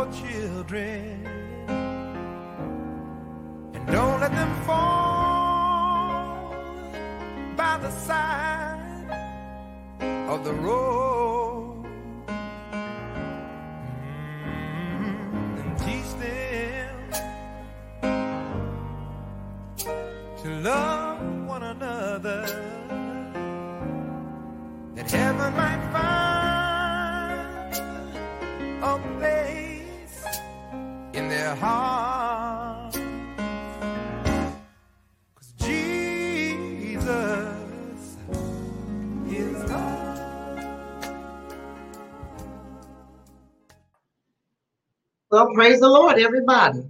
[0.00, 1.26] your children
[3.74, 6.54] and don't let them fall
[7.56, 8.78] by the side
[10.28, 11.19] of the road.
[31.54, 32.94] Heart.
[35.34, 37.04] 'Cause Jesus
[39.28, 40.60] is love.
[45.30, 46.82] Well, praise the Lord, everybody.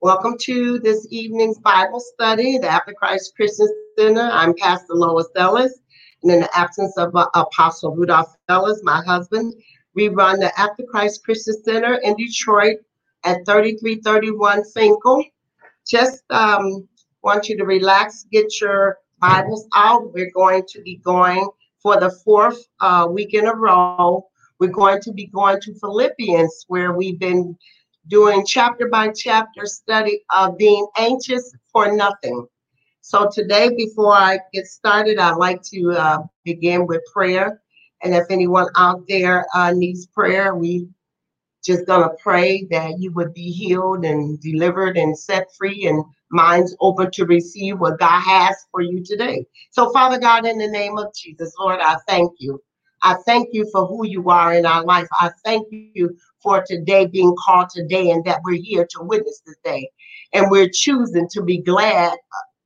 [0.00, 3.68] Welcome to this evening's Bible study, the After Christ Christian
[3.98, 4.28] Center.
[4.32, 5.74] I'm Pastor Lois Ellis,
[6.22, 9.54] and in the absence of uh, Apostle Rudolph Ellis, my husband,
[9.94, 12.76] we run the After Christ Christian Center in Detroit
[13.24, 15.24] at 3331 Finkel.
[15.86, 16.88] Just um,
[17.22, 20.12] want you to relax, get your Bibles out.
[20.12, 21.48] We're going to be going
[21.82, 24.26] for the fourth uh, week in a row.
[24.58, 27.56] We're going to be going to Philippians, where we've been
[28.08, 32.46] doing chapter by chapter study of being anxious for nothing.
[33.00, 37.62] So today, before I get started, I'd like to uh, begin with prayer.
[38.02, 40.88] And if anyone out there uh, needs prayer, we
[41.64, 46.76] just gonna pray that you would be healed and delivered and set free and minds
[46.80, 49.46] open to receive what God has for you today.
[49.70, 52.62] So, Father God, in the name of Jesus, Lord, I thank you.
[53.02, 55.06] I thank you for who you are in our life.
[55.20, 59.56] I thank you for today being called today and that we're here to witness this
[59.64, 59.90] day.
[60.32, 62.16] And we're choosing to be glad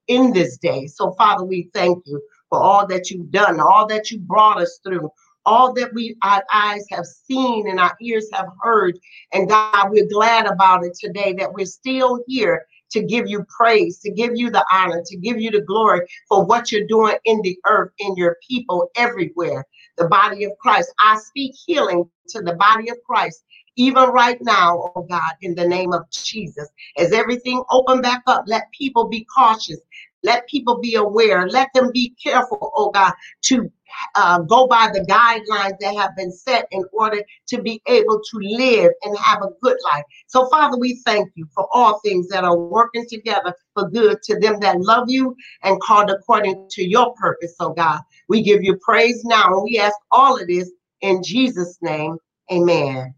[0.08, 0.86] in this day.
[0.86, 4.78] So, Father, we thank you for all that you've done, all that you brought us
[4.84, 5.10] through,
[5.46, 8.98] all that we our eyes have seen and our ears have heard.
[9.32, 13.98] And God, we're glad about it today that we're still here to give you praise,
[14.00, 17.40] to give you the honor, to give you the glory for what you're doing in
[17.42, 19.64] the earth, in your people everywhere.
[19.96, 20.92] The body of Christ.
[21.00, 23.44] I speak healing to the body of Christ
[23.76, 26.68] even right now, oh God, in the name of Jesus.
[26.98, 29.80] As everything open back up, let people be cautious.
[30.22, 31.48] Let people be aware.
[31.48, 33.12] Let them be careful, oh God,
[33.42, 33.70] to
[34.14, 38.38] uh, go by the guidelines that have been set in order to be able to
[38.38, 40.04] live and have a good life.
[40.26, 44.38] So, Father, we thank you for all things that are working together for good to
[44.38, 48.00] them that love you and called according to your purpose, oh God.
[48.28, 52.16] We give you praise now and we ask all of this in Jesus' name.
[52.50, 53.14] Amen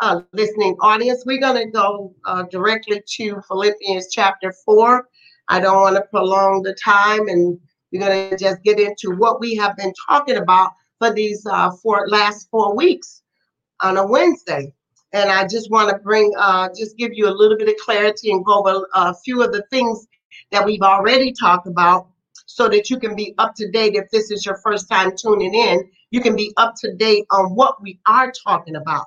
[0.00, 5.08] uh, listening audience, we're going to go uh, directly to Philippians chapter 4.
[5.48, 7.58] I don't want to prolong the time, and
[7.92, 11.70] we're going to just get into what we have been talking about for these uh,
[11.82, 13.22] four last four weeks
[13.80, 14.72] on a Wednesday.
[15.12, 18.32] And I just want to bring, uh, just give you a little bit of clarity
[18.32, 20.06] and go over a few of the things
[20.50, 22.08] that we've already talked about
[22.46, 23.94] so that you can be up to date.
[23.94, 27.54] If this is your first time tuning in, you can be up to date on
[27.54, 29.06] what we are talking about.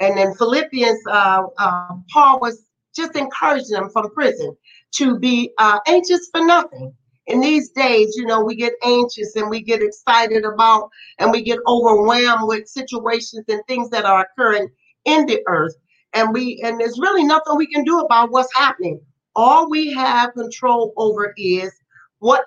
[0.00, 2.64] And in Philippians, uh, uh, Paul was
[2.94, 4.56] just encouraging them from prison
[4.96, 6.94] to be uh, anxious for nothing.
[7.26, 10.88] In these days, you know, we get anxious and we get excited about
[11.18, 14.68] and we get overwhelmed with situations and things that are occurring
[15.04, 15.74] in the earth.
[16.14, 19.00] And we and there's really nothing we can do about what's happening.
[19.36, 21.70] All we have control over is
[22.18, 22.46] what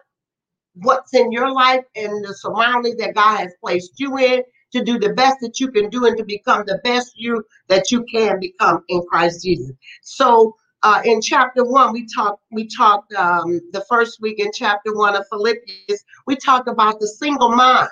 [0.76, 4.44] what's in your life and the surroundings that God has placed you in
[4.74, 7.92] to do the best that you can do and to become the best you that
[7.92, 9.72] you can become in Christ Jesus.
[10.02, 14.96] So uh, in chapter one, we talked we talked um, the first week in chapter
[14.96, 17.90] one of Philippians, we talked about the single mind.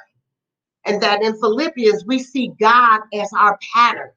[0.86, 4.12] And that in Philippians, we see God as our pattern.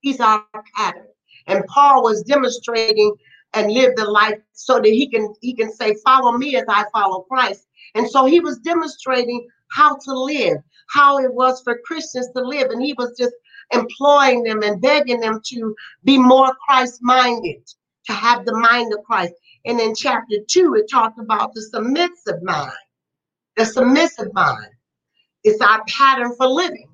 [0.00, 0.44] He's our
[0.76, 1.08] pattern.
[1.46, 3.14] And Paul was demonstrating
[3.54, 6.84] and lived the life so that he can he can say, follow me as I
[6.92, 7.66] follow Christ.
[7.94, 10.58] And so he was demonstrating how to live,
[10.88, 12.70] how it was for Christians to live.
[12.70, 13.34] And he was just
[13.72, 15.74] employing them and begging them to
[16.04, 17.68] be more Christ minded,
[18.10, 19.34] to have the mind of Christ.
[19.64, 22.72] And in chapter two, it talked about the submissive mind.
[23.56, 24.70] The submissive mind
[25.44, 26.88] is our pattern for living.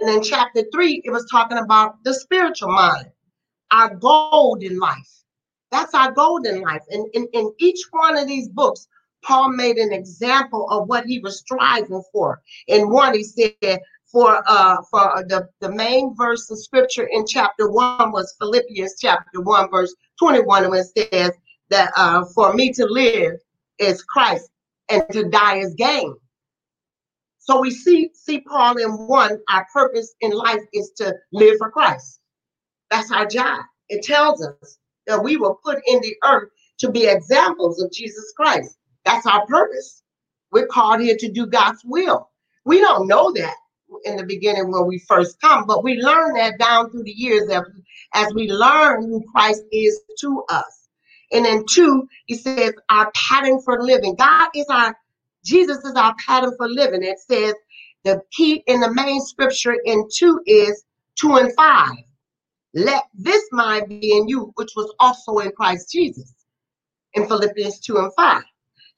[0.00, 3.10] And in chapter three, it was talking about the spiritual mind,
[3.70, 5.10] our goal in life.
[5.70, 6.82] That's our goal in life.
[6.90, 8.88] And in, in each one of these books,
[9.22, 12.40] Paul made an example of what he was striving for.
[12.66, 13.80] In one, he said,
[14.12, 19.40] for uh for the, the main verse of scripture in chapter one was Philippians chapter
[19.40, 21.32] one, verse 21, when it says
[21.70, 23.34] that uh for me to live
[23.78, 24.50] is Christ
[24.90, 26.14] and to die is gain.
[27.38, 29.38] So we see see Paul in one.
[29.48, 32.20] Our purpose in life is to live for Christ.
[32.90, 33.60] That's our job.
[33.88, 38.32] It tells us that we were put in the earth to be examples of Jesus
[38.36, 38.76] Christ.
[39.04, 40.02] That's our purpose.
[40.52, 42.28] We're called here to do God's will.
[42.64, 43.54] We don't know that
[44.04, 47.48] in the beginning when we first come, but we learn that down through the years
[47.50, 47.62] as,
[48.14, 50.88] as we learn who Christ is to us.
[51.32, 54.16] And then two, he says our pattern for living.
[54.16, 54.96] God is our,
[55.44, 57.02] Jesus is our pattern for living.
[57.02, 57.54] It says
[58.04, 60.84] the key in the main scripture in two is
[61.14, 61.96] two and five.
[62.74, 66.34] Let this mind be in you, which was also in Christ Jesus
[67.14, 68.42] in Philippians 2 and 5.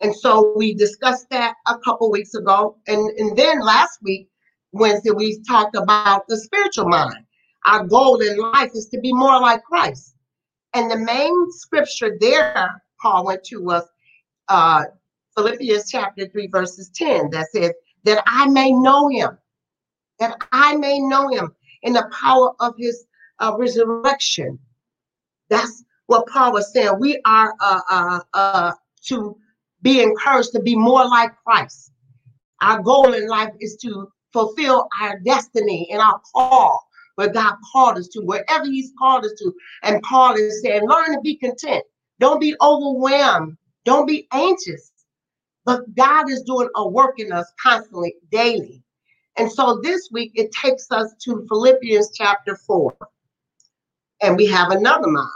[0.00, 2.76] And so we discussed that a couple weeks ago.
[2.86, 4.28] And, and then last week,
[4.72, 7.24] Wednesday, we talked about the spiritual mind.
[7.64, 10.16] Our goal in life is to be more like Christ.
[10.74, 13.84] And the main scripture there, Paul went to was
[14.48, 14.84] uh,
[15.36, 17.72] Philippians chapter 3, verses 10, that says,
[18.04, 19.38] That I may know him,
[20.18, 23.04] that I may know him in the power of his
[23.38, 24.58] uh, resurrection.
[25.48, 26.96] That's what Paul was saying.
[26.98, 28.72] We are uh, uh, uh,
[29.06, 29.36] to
[29.82, 31.92] be encouraged to be more like Christ.
[32.60, 36.86] Our goal in life is to fulfill our destiny and our call
[37.16, 39.52] where God called us to, wherever He's called us to.
[39.82, 41.84] And Paul is saying, learn to be content.
[42.20, 43.56] Don't be overwhelmed.
[43.84, 44.92] Don't be anxious.
[45.64, 48.82] But God is doing a work in us constantly, daily.
[49.36, 52.94] And so this week it takes us to Philippians chapter 4.
[54.22, 55.28] And we have another mind.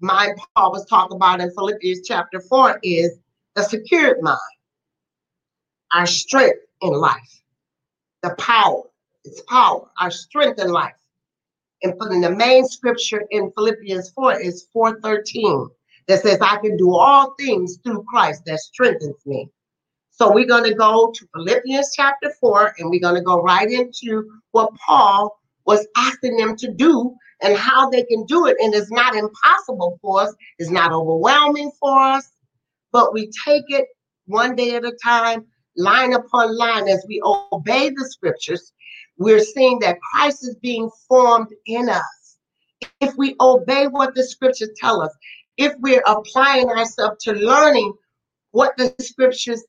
[0.00, 3.18] Mind Paul was talking about in Philippians chapter 4 is
[3.56, 4.38] the secured mind,
[5.92, 7.42] our strength in life,
[8.22, 8.82] the power,
[9.24, 10.94] its power, our strength in life.
[11.82, 15.68] And putting the main scripture in Philippians 4 is 413
[16.08, 19.48] that says, I can do all things through Christ that strengthens me.
[20.10, 23.70] So we're going to go to Philippians chapter 4 and we're going to go right
[23.70, 28.56] into what Paul was asking them to do and how they can do it.
[28.60, 32.28] And it's not impossible for us, it's not overwhelming for us,
[32.90, 33.86] but we take it
[34.26, 35.46] one day at a time,
[35.78, 38.72] line upon line, as we obey the scriptures.
[39.16, 42.36] We're seeing that Christ is being formed in us.
[43.00, 45.14] If we obey what the scriptures tell us,
[45.56, 47.92] if we're applying ourselves to learning
[48.50, 49.64] what the scriptures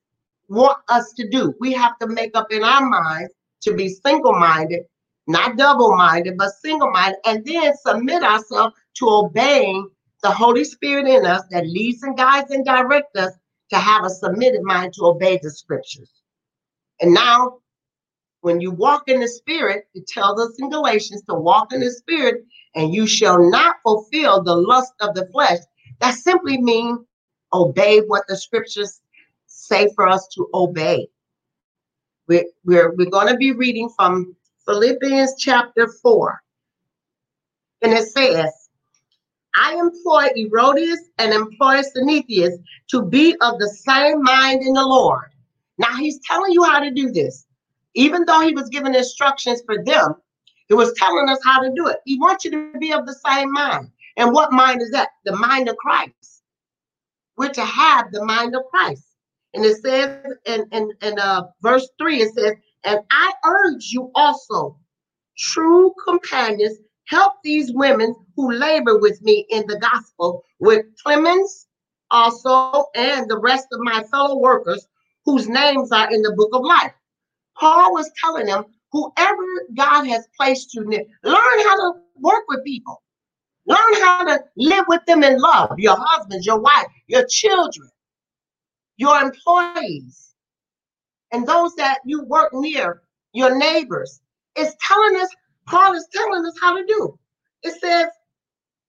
[0.49, 4.33] want us to do, we have to make up in our minds to be single
[4.33, 4.83] minded,
[5.27, 9.89] not double minded, but single minded, and then submit ourselves to obeying
[10.23, 13.33] the Holy Spirit in us that leads and guides and directs us
[13.69, 16.11] to have a submitted mind to obey the scriptures.
[17.01, 17.59] And now,
[18.41, 21.91] when you walk in the Spirit, it tells us in Galatians to walk in the
[21.91, 22.45] Spirit,
[22.75, 25.59] and you shall not fulfill the lust of the flesh.
[25.99, 26.99] That simply means
[27.53, 29.01] obey what the scriptures
[29.47, 31.09] say for us to obey.
[32.27, 36.41] We're, we're, we're going to be reading from Philippians chapter 4.
[37.81, 38.58] And it says,
[39.55, 42.55] I employ Herodias and employ Synesius
[42.89, 45.31] to be of the same mind in the Lord.
[45.77, 47.45] Now he's telling you how to do this.
[47.95, 50.15] Even though he was giving instructions for them,
[50.67, 51.97] he was telling us how to do it.
[52.05, 53.89] He wants you to be of the same mind.
[54.17, 55.09] And what mind is that?
[55.25, 56.43] The mind of Christ.
[57.37, 59.05] We're to have the mind of Christ.
[59.53, 62.53] And it says in, in, in uh, verse 3, it says,
[62.83, 64.77] And I urge you also,
[65.37, 66.77] true companions,
[67.09, 71.67] help these women who labor with me in the gospel, with Clemens
[72.11, 74.87] also, and the rest of my fellow workers
[75.25, 76.93] whose names are in the book of life.
[77.57, 79.43] Paul was telling them, whoever
[79.75, 83.01] God has placed you near, learn how to work with people.
[83.65, 87.89] Learn how to live with them in love, your husbands, your wife, your children,
[88.97, 90.33] your employees,
[91.31, 94.21] and those that you work near, your neighbors.
[94.55, 95.29] It's telling us,
[95.69, 97.17] Paul is telling us how to do.
[97.63, 98.07] It says,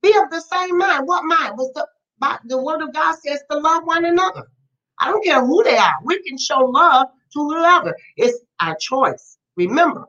[0.03, 1.07] be of the same mind.
[1.07, 1.57] What mind?
[1.59, 1.87] Was the
[2.45, 4.47] the word of God says to love one another.
[4.99, 5.95] I don't care who they are.
[6.05, 7.97] We can show love to whoever.
[8.17, 9.39] It's our choice.
[9.57, 10.07] Remember,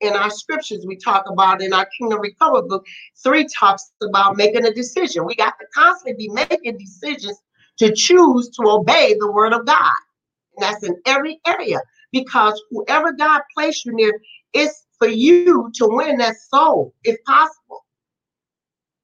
[0.00, 2.84] in our scriptures, we talk about in our Kingdom Recover book,
[3.22, 5.24] three talks about making a decision.
[5.24, 7.38] We got to constantly be making decisions
[7.78, 9.92] to choose to obey the word of God.
[10.56, 11.80] And that's in every area
[12.12, 14.20] because whoever God placed you near
[14.52, 17.84] is for you to win that soul, if possible.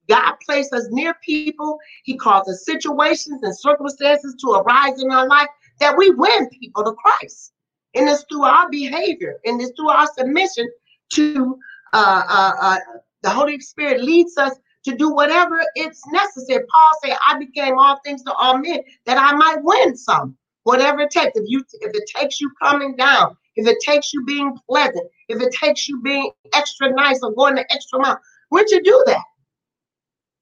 [0.07, 1.77] God placed us near people.
[2.03, 5.49] He causes situations and circumstances to arise in our life
[5.79, 7.51] that we win people to Christ.
[7.95, 10.69] And it's through our behavior and it's through our submission
[11.13, 11.57] to
[11.93, 12.77] uh, uh, uh,
[13.23, 14.53] the Holy Spirit leads us
[14.85, 16.63] to do whatever it's necessary.
[16.71, 21.01] Paul said, I became all things to all men that I might win some, whatever
[21.01, 21.37] it takes.
[21.37, 25.41] If you if it takes you coming down, if it takes you being pleasant, if
[25.41, 29.23] it takes you being extra nice or going the extra mile, we're to do that.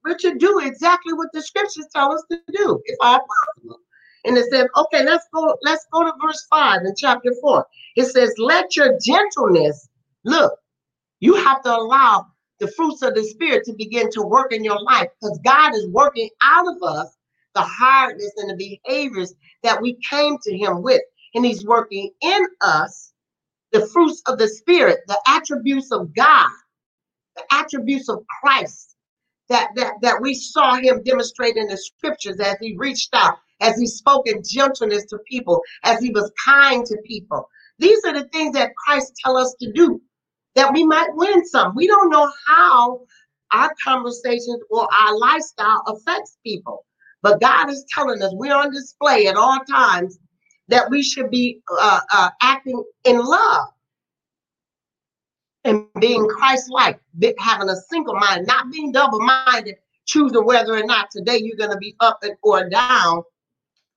[0.03, 3.79] We're to do exactly what the scriptures tell us to do, if all possible.
[4.25, 7.65] And it says, okay, let's go, let's go to verse 5 in chapter 4.
[7.95, 9.87] It says, let your gentleness,
[10.23, 10.53] look,
[11.19, 12.27] you have to allow
[12.59, 15.87] the fruits of the spirit to begin to work in your life because God is
[15.87, 17.15] working out of us
[17.55, 21.01] the hardness and the behaviors that we came to him with.
[21.35, 23.13] And he's working in us
[23.71, 26.49] the fruits of the spirit, the attributes of God,
[27.35, 28.95] the attributes of Christ
[29.49, 33.77] that, that, that we saw him demonstrate in the scriptures as he reached out, as
[33.77, 37.47] he spoke in gentleness to people, as he was kind to people.
[37.79, 40.01] These are the things that Christ tell us to do,
[40.55, 41.75] that we might win some.
[41.75, 43.01] We don't know how
[43.51, 46.85] our conversations or our lifestyle affects people.
[47.21, 50.17] But God is telling us we're on display at all times
[50.67, 53.67] that we should be uh, uh, acting in love
[55.63, 56.99] and being Christ-like,
[57.39, 61.77] having a single mind, not being double-minded, choosing whether or not today you're going to
[61.77, 63.23] be up and or down,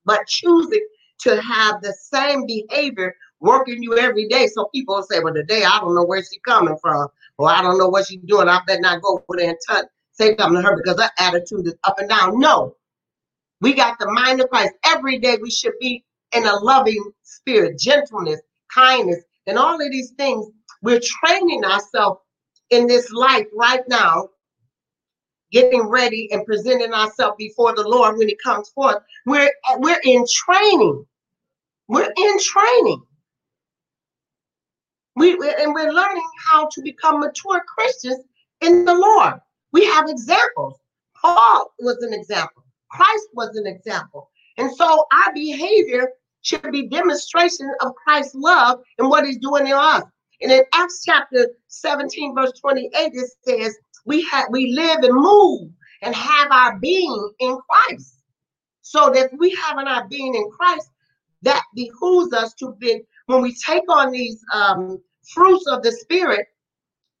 [0.05, 0.85] but choosing
[1.19, 4.47] to have the same behavior working you every day.
[4.47, 7.07] So people will say, well, today I don't know where she's coming from,
[7.37, 8.49] or I don't know what she's doing.
[8.49, 11.67] I better not go over there and touch, say something to her because her attitude
[11.67, 12.39] is up and down.
[12.39, 12.75] No,
[13.61, 14.73] we got the mind of Christ.
[14.85, 18.41] Every day we should be in a loving spirit, gentleness,
[18.73, 20.47] kindness, and all of these things.
[20.81, 22.21] We're training ourselves
[22.69, 24.29] in this life right now,
[25.51, 28.97] getting ready and presenting ourselves before the Lord when He comes forth.
[29.25, 31.05] We're we're in training.
[31.87, 33.03] We're in training.
[35.15, 38.23] We and we're learning how to become mature Christians
[38.61, 39.33] in the Lord.
[39.73, 40.79] We have examples.
[41.19, 42.63] Paul was an example.
[42.89, 44.29] Christ was an example.
[44.57, 46.09] And so our behavior
[46.41, 50.03] should be demonstration of Christ's love and what he's doing in us.
[50.41, 55.69] And in Acts chapter 17, verse 28, it says, we have we live and move
[56.01, 58.15] and have our being in Christ.
[58.81, 60.89] So that we have our being in Christ,
[61.43, 64.99] that behooves us to be when we take on these um,
[65.33, 66.47] fruits of the Spirit.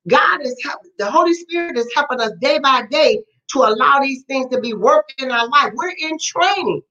[0.07, 3.21] God is helping, the Holy Spirit is helping us day by day
[3.51, 5.71] to allow these things to be worked in our life.
[5.75, 6.81] We're in training.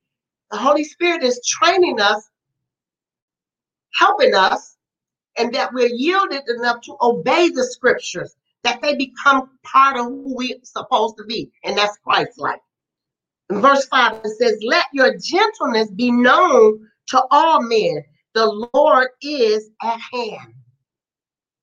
[0.50, 2.28] The Holy Spirit is training us,
[3.94, 4.76] helping us,
[5.36, 10.34] and that we're yielded enough to obey the scriptures, that they become part of who
[10.36, 12.60] we're supposed to be, and that's Christ-like.
[13.50, 18.04] In verse 5, it says, Let your gentleness be known to all men.
[18.34, 20.54] The Lord is at hand.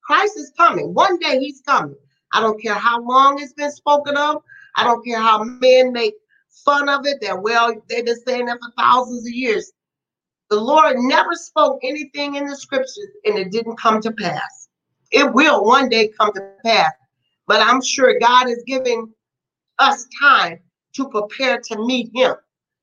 [0.04, 0.94] Christ is coming.
[0.94, 1.96] One day he's coming.
[2.34, 4.42] I don't care how long it's been spoken of.
[4.76, 6.16] I don't care how men make
[6.64, 7.20] fun of it.
[7.22, 9.72] That well, they've been saying that for thousands of years.
[10.50, 14.70] The Lord never spoke anything in the scriptures and it didn't come to pass.
[15.12, 16.92] It will one day come to pass.
[17.48, 19.12] But I'm sure God is giving
[19.80, 20.60] us time
[20.94, 22.36] to prepare to meet him.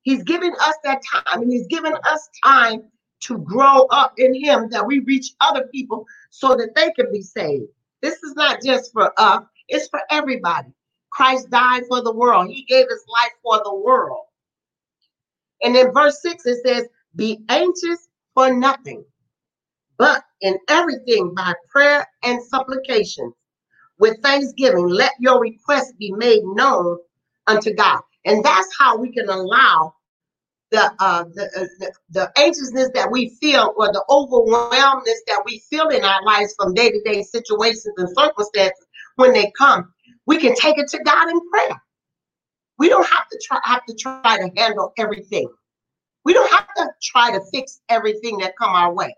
[0.03, 2.85] He's giving us that time and he's giving us time
[3.21, 7.23] to grow up in him that we reach other people so that they can be
[7.23, 7.69] saved.
[8.01, 10.73] This is not just for us, it's for everybody.
[11.13, 12.49] Christ died for the world.
[12.49, 14.25] He gave his life for the world.
[15.63, 19.05] And in verse 6, it says, Be anxious for nothing,
[19.99, 23.33] but in everything by prayer and supplication.
[23.99, 26.99] With thanksgiving, let your requests be made known
[27.47, 28.01] unto God.
[28.25, 29.95] And that's how we can allow
[30.71, 35.63] the, uh, the, uh, the, the anxiousness that we feel or the overwhelmness that we
[35.69, 39.93] feel in our lives from day to day situations and circumstances when they come
[40.27, 41.83] we can take it to God in prayer.
[42.79, 45.49] We don't have to try have to try to handle everything.
[46.25, 49.17] We don't have to try to fix everything that come our way.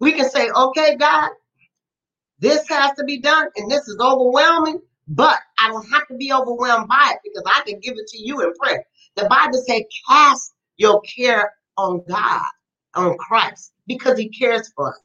[0.00, 1.30] We can say, okay, God,
[2.38, 6.32] this has to be done, and this is overwhelming, but I don't have to be
[6.32, 8.84] overwhelmed by it because I can give it to you in prayer.
[9.16, 12.44] The Bible says, cast your care on God,
[12.94, 15.00] on Christ, because he cares for us.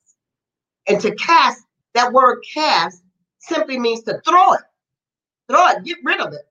[0.87, 1.61] And to cast,
[1.93, 3.01] that word cast
[3.39, 4.61] simply means to throw it.
[5.51, 6.47] Throw it, get rid of it.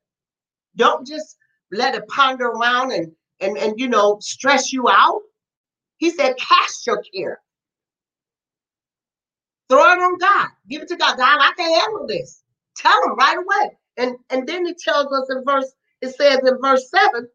[0.77, 1.39] Don't just
[1.73, 5.23] let it ponder around and and and you know stress you out.
[5.97, 7.41] He said, cast your care.
[9.71, 10.49] Throw it on God.
[10.69, 11.17] Give it to God.
[11.17, 12.43] God, I can handle this.
[12.77, 13.79] Tell him right away.
[13.97, 17.27] And and then he tells us in verse, it says in verse 7,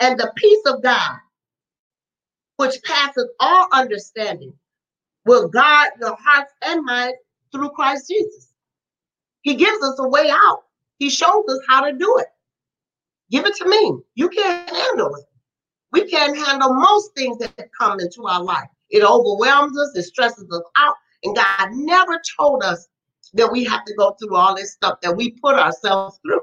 [0.00, 1.18] and the peace of God,
[2.56, 4.54] which passes all understanding,
[5.26, 7.18] will guard your hearts and minds
[7.52, 8.54] through Christ Jesus.
[9.42, 10.62] He gives us a way out.
[11.00, 12.26] He shows us how to do it.
[13.30, 13.98] Give it to me.
[14.14, 15.24] You can't handle it.
[15.92, 18.68] We can't handle most things that come into our life.
[18.90, 22.86] It overwhelms us, it stresses us out, And God never told us
[23.32, 26.42] that we have to go through all this stuff that we put ourselves through.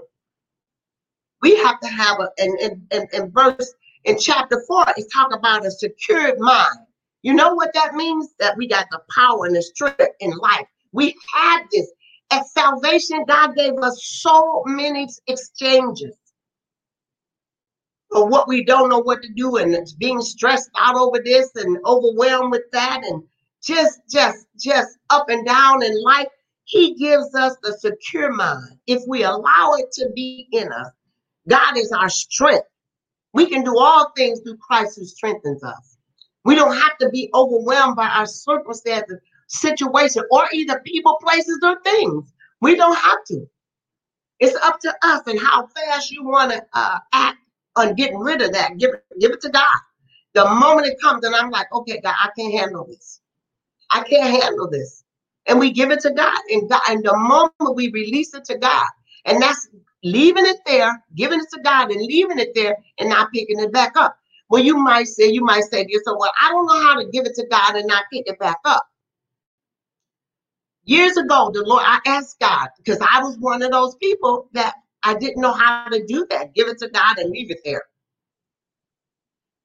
[1.41, 2.59] We have to have a, and
[2.91, 3.73] in, in verse,
[4.05, 6.79] in chapter four, it's talking about a secured mind.
[7.21, 8.33] You know what that means?
[8.39, 10.65] That we got the power and the strength in life.
[10.93, 11.91] We have this.
[12.31, 16.15] At salvation, God gave us so many exchanges.
[18.11, 21.51] For what we don't know what to do and it's being stressed out over this
[21.55, 23.23] and overwhelmed with that and
[23.61, 26.27] just just just up and down in life
[26.63, 28.77] he gives us the secure mind.
[28.87, 30.87] If we allow it to be in us
[31.49, 32.67] god is our strength.
[33.33, 35.97] We can do all things through christ who strengthens us.
[36.45, 41.79] We don't have to be overwhelmed by our circumstances situation or either people places or
[41.81, 43.47] things we don't have to
[44.39, 47.39] it's up to us and how fast you want to uh, act
[47.75, 48.77] on getting rid of that.
[48.77, 49.77] Give it, give it to God.
[50.33, 53.21] The moment it comes, and I'm like, okay, God, I can't handle this.
[53.91, 55.03] I can't handle this.
[55.47, 56.37] And we give it to God.
[56.49, 58.87] And God, and the moment we release it to God,
[59.25, 59.69] and that's
[60.03, 63.71] leaving it there, giving it to God and leaving it there and not picking it
[63.71, 64.17] back up.
[64.49, 67.09] Well, you might say, you might say to yourself, well, I don't know how to
[67.09, 68.87] give it to God and not pick it back up.
[70.87, 74.73] Years ago, the Lord, I asked God because I was one of those people that
[75.03, 76.55] I didn't know how to do that.
[76.55, 77.83] Give it to God and leave it there.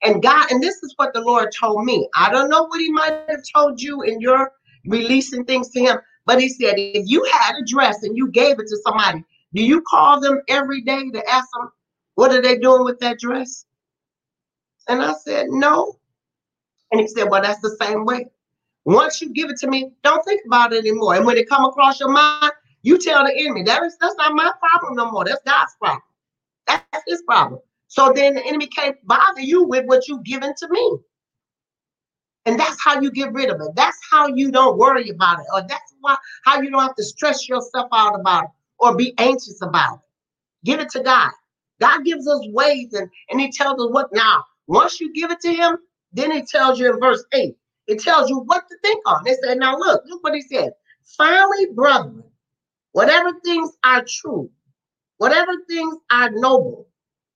[0.02, 2.08] And God, and this is what the Lord told me.
[2.16, 4.50] I don't know what He might have told you in your
[4.84, 8.58] releasing things to Him, but He said, if you had a dress and you gave
[8.58, 9.24] it to somebody,
[9.54, 11.70] do you call them every day to ask them
[12.16, 13.64] what are they doing with that dress?
[14.88, 15.98] And I said, no.
[16.90, 18.26] And he said, well, that's the same way.
[18.84, 21.14] Once you give it to me, don't think about it anymore.
[21.14, 24.34] And when it come across your mind, you tell the enemy that is that's not
[24.34, 25.24] my problem no more.
[25.24, 26.02] That's God's problem.
[26.66, 27.60] That's his problem.
[27.86, 30.98] So then the enemy can't bother you with what you've given to me.
[32.44, 33.68] And that's how you get rid of it.
[33.76, 35.46] That's how you don't worry about it.
[35.52, 39.14] Or that's why how you don't have to stress yourself out about it or be
[39.18, 40.00] anxious about it.
[40.64, 41.30] Give it to God.
[41.80, 44.44] God gives us ways and, and he tells us what now.
[44.66, 45.76] Once you give it to him,
[46.12, 47.54] then he tells you in verse 8,
[47.86, 49.26] it tells you what to think on.
[49.26, 50.72] It said, now look, look what he said.
[51.04, 52.24] Finally, brethren,
[52.92, 54.50] whatever things are true,
[55.18, 56.88] whatever things are noble,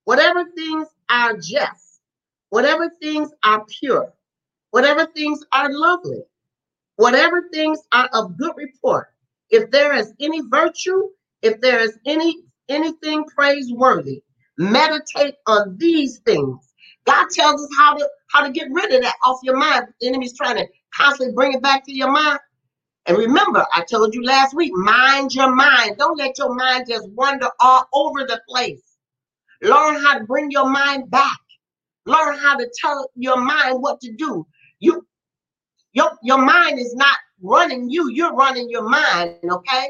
[0.04, 2.00] whatever things are just,
[2.50, 4.12] whatever things are pure,
[4.70, 6.22] whatever things are lovely,
[6.96, 9.08] whatever things are of good report,
[9.50, 11.08] if there is any virtue,
[11.42, 14.22] if there is any anything praiseworthy,
[14.58, 16.72] meditate on these things.
[17.06, 19.86] God tells us how to how to get rid of that off your mind.
[20.00, 22.38] The enemy's trying to constantly bring it back to your mind.
[23.06, 25.96] And remember, I told you last week, mind your mind.
[25.98, 28.82] Don't let your mind just wander all over the place.
[29.62, 31.38] Learn how to bring your mind back.
[32.04, 34.46] Learn how to tell your mind what to do.
[34.80, 35.06] You
[35.96, 39.88] your, your mind is not running you, you're running your mind, okay?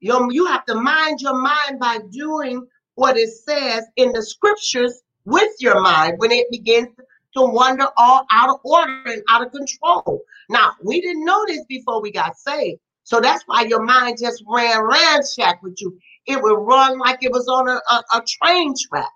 [0.00, 5.00] Your, you have to mind your mind by doing what it says in the scriptures
[5.24, 7.02] with your mind when it begins to
[7.46, 10.22] wander all out of order and out of control.
[10.48, 12.80] Now, we didn't know this before we got saved.
[13.04, 15.98] So that's why your mind just ran ransack with you.
[16.26, 19.08] It would run like it was on a, a, a train track.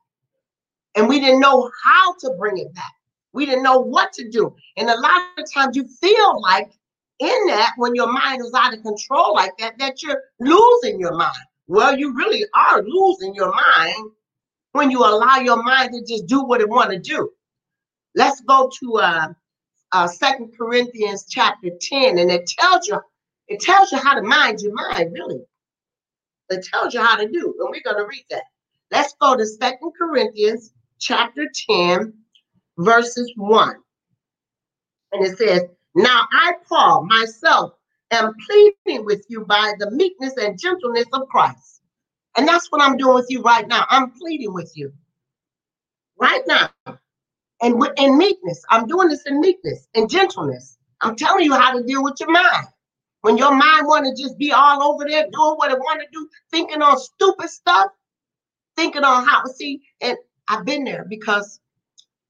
[0.94, 2.92] And we didn't know how to bring it back.
[3.32, 4.54] We didn't know what to do.
[4.76, 6.70] And a lot of times you feel like
[7.18, 11.14] in that, when your mind is out of control like that, that you're losing your
[11.14, 11.36] mind.
[11.66, 14.10] Well, you really are losing your mind
[14.72, 17.30] when you allow your mind to just do what it want to do.
[18.14, 19.28] Let's go to uh,
[19.92, 23.00] uh, Second Corinthians chapter 10, and it tells you
[23.48, 25.40] it tells you how to mind your mind, really.
[26.50, 28.44] It tells you how to do, and we're going to read that.
[28.90, 32.12] Let's go to Second Corinthians chapter 10,
[32.78, 33.76] verses 1.
[35.12, 35.62] And it says,
[35.94, 37.72] Now I, Paul, myself,
[38.10, 41.80] am pleading with you by the meekness and gentleness of Christ.
[42.36, 43.84] And that's what I'm doing with you right now.
[43.90, 44.92] I'm pleading with you
[46.18, 46.70] right now
[47.62, 48.62] and in meekness.
[48.70, 50.78] I'm doing this in meekness and gentleness.
[51.00, 52.66] I'm telling you how to deal with your mind.
[53.22, 56.06] When your mind want to just be all over there doing what it want to
[56.12, 57.86] do, thinking on stupid stuff,
[58.76, 60.16] thinking on how see, and
[60.48, 61.60] I've been there because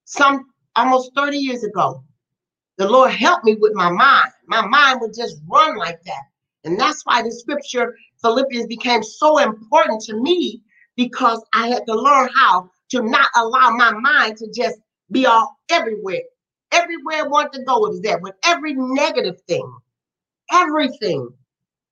[0.04, 2.04] some almost 30 years ago,
[2.76, 4.30] the Lord helped me with my mind.
[4.46, 6.22] My mind would just run like that.
[6.64, 10.62] And that's why the scripture Philippians became so important to me
[10.96, 14.78] because I had to learn how to not allow my mind to just
[15.12, 16.22] be all everywhere.
[16.72, 19.70] Everywhere I want to go is there with every negative thing,
[20.50, 21.28] everything.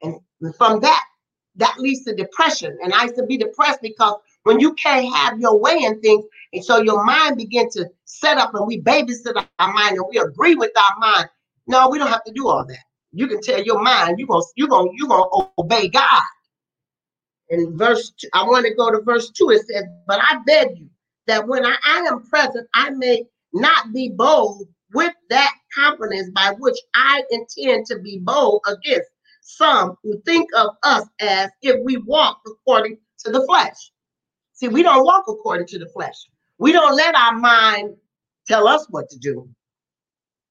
[0.03, 0.21] And
[0.57, 1.05] from that,
[1.57, 2.77] that leads to depression.
[2.83, 6.25] And I used to be depressed because when you can't have your way in things,
[6.53, 10.19] and so your mind begin to set up and we babysit our mind and we
[10.19, 11.29] agree with our mind.
[11.67, 12.79] No, we don't have to do all that.
[13.13, 16.23] You can tell your mind you're gonna you're gonna you're gonna obey God.
[17.51, 19.51] In verse, two, I want to go to verse two.
[19.51, 20.90] It says, "But I beg you
[21.31, 26.55] that when I, I am present, I may not be bold with that confidence by
[26.59, 29.09] which I intend to be bold against
[29.43, 33.93] some who think of us as if we walk according to the flesh.
[34.55, 36.17] See, we don't walk according to the flesh.
[36.59, 37.95] We don't let our mind
[38.49, 39.49] tell us what to do.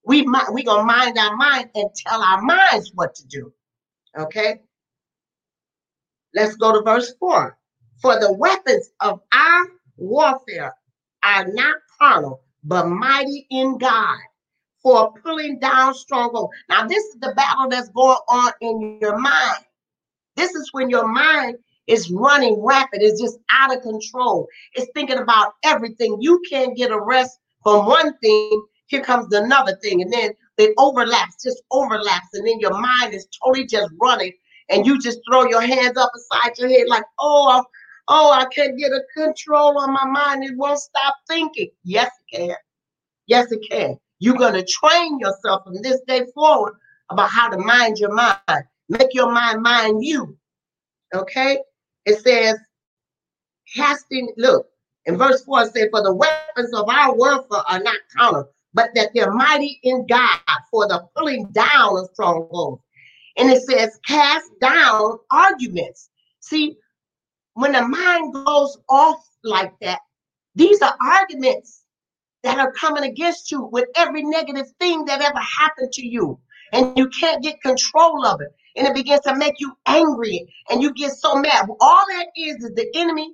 [0.06, 3.54] We we gonna mind our mind and tell our minds what to do.
[4.18, 4.62] Okay.
[6.34, 7.58] Let's go to verse four.
[8.02, 9.66] For the weapons of our
[10.00, 10.74] warfare
[11.24, 14.18] are not carnal, but mighty in God
[14.82, 16.54] for pulling down strongholds.
[16.70, 19.66] Now, this is the battle that's going on in your mind.
[20.36, 21.58] This is when your mind
[21.88, 24.48] is running rapid, it's just out of control.
[24.74, 26.18] It's thinking about everything.
[26.22, 30.74] You can't get a rest from one thing, here comes another thing, and then it
[30.78, 34.34] overlaps, just overlaps, and then your mind is totally just running,
[34.70, 37.64] and you just throw your hands up beside your head like, oh,
[38.10, 40.44] oh, I can't get a control on my mind.
[40.44, 41.70] It won't stop thinking.
[41.84, 42.56] Yes, it can.
[43.28, 43.98] Yes, it can.
[44.18, 46.74] You're going to train yourself from this day forward
[47.10, 48.66] about how to mind your mind.
[48.90, 50.38] Make your mind mind you.
[51.14, 51.60] Okay?
[52.06, 52.58] It says,
[53.74, 54.68] casting, look,
[55.06, 58.90] in verse 4, it says, For the weapons of our warfare are not carnal, but
[58.96, 60.40] that they're mighty in God
[60.72, 62.82] for the pulling down of strongholds.
[63.38, 66.10] And it says, cast down arguments.
[66.42, 66.78] See,
[67.60, 70.00] when the mind goes off like that,
[70.56, 71.84] these are arguments
[72.44, 76.40] that are coming against you with every negative thing that ever happened to you.
[76.72, 78.56] And you can't get control of it.
[78.78, 81.68] And it begins to make you angry and you get so mad.
[81.82, 83.34] All that is is the enemy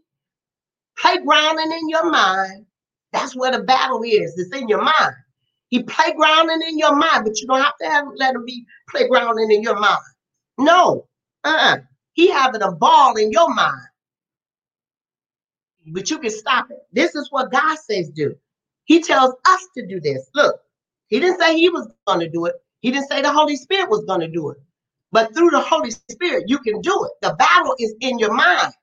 [1.00, 2.66] playgrounding in your mind.
[3.14, 4.38] That's where the battle is.
[4.40, 5.14] It's in your mind.
[5.70, 9.54] He playgrounding in your mind, but you don't have to have let him be playgrounding
[9.54, 10.00] in your mind.
[10.58, 11.08] No,
[11.44, 11.78] uh-uh.
[12.14, 13.88] He having a ball in your mind.
[15.88, 16.80] But you can stop it.
[16.92, 18.36] This is what God says do.
[18.86, 20.30] He tells us to do this.
[20.34, 20.56] Look,
[21.08, 22.56] he didn't say he was going to do it.
[22.82, 24.58] He didn't say the Holy Spirit was going to do it.
[25.12, 27.12] But through the Holy Spirit, you can do it.
[27.22, 28.74] The battle is in your mind.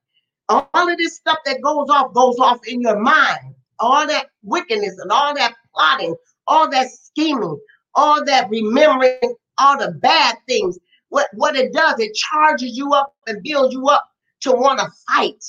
[0.48, 3.54] All of this stuff that goes off goes off in your mind.
[3.78, 6.14] All that wickedness and all that plotting,
[6.46, 7.58] all that scheming,
[7.94, 10.78] all that remembering all the bad things.
[11.08, 14.08] What, what it does, it charges you up and builds you up
[14.42, 15.44] to want to fight,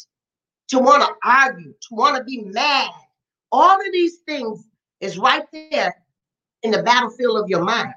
[0.73, 2.89] to want to argue, to want to be mad,
[3.51, 4.67] all of these things
[5.01, 5.95] is right there
[6.63, 7.93] in the battlefield of your mind.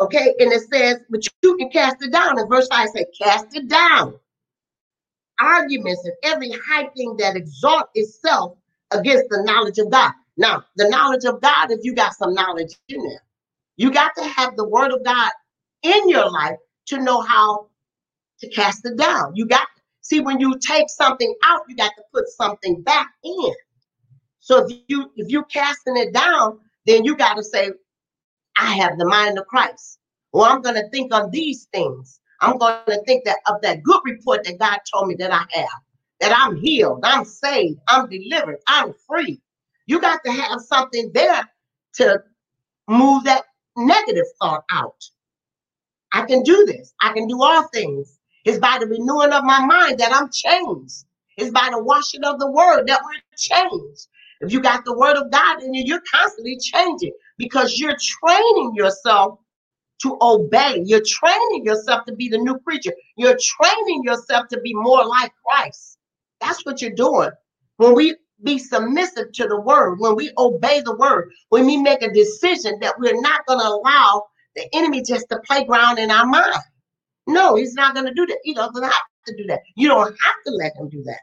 [0.00, 2.38] Okay, and it says, but you can cast it down.
[2.38, 4.18] In verse 5 says, cast it down.
[5.38, 8.56] Arguments and every high thing that exalt itself
[8.90, 10.12] against the knowledge of God.
[10.38, 13.22] Now, the knowledge of God is you got some knowledge in there.
[13.76, 15.30] You got to have the word of God
[15.82, 17.66] in your life to know how
[18.40, 19.36] to cast it down.
[19.36, 19.68] You got
[20.02, 23.52] see when you take something out, you got to put something back in.
[24.40, 27.70] So if you if you casting it down, then you got to say,
[28.58, 29.98] I have the mind of Christ.
[30.32, 32.20] Or I'm going to think on these things.
[32.40, 35.44] I'm going to think that of that good report that God told me that I
[35.58, 35.80] have,
[36.20, 39.40] that I'm healed, I'm saved, I'm delivered, I'm free.
[39.86, 41.42] You got to have something there
[41.94, 42.22] to
[42.88, 43.44] move that
[43.76, 45.04] negative thought out.
[46.12, 46.92] I can do this.
[47.00, 48.18] I can do all things.
[48.44, 51.04] It's by the renewing of my mind that I'm changed.
[51.36, 54.08] It's by the washing of the word that we're changed.
[54.40, 58.72] If you got the word of God in you, you're constantly changing because you're training
[58.74, 59.38] yourself
[60.02, 60.82] to obey.
[60.84, 62.92] You're training yourself to be the new creature.
[63.16, 65.98] You're training yourself to be more like Christ.
[66.40, 67.30] That's what you're doing.
[67.76, 72.02] When we be submissive to the word, when we obey the word, when we make
[72.02, 74.24] a decision that we're not going to allow
[74.56, 76.56] the enemy just to playground in our mind.
[77.26, 78.38] No, he's not going to do that.
[78.42, 79.60] He doesn't have to do that.
[79.76, 81.20] You don't have to let him do that.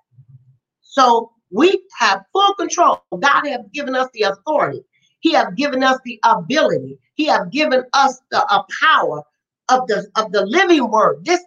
[0.82, 3.02] So we have full control.
[3.20, 4.84] God has given us the authority.
[5.20, 6.98] He has given us the ability.
[7.16, 9.22] He has given us the uh, power
[9.70, 11.26] of the of the living word.
[11.26, 11.42] This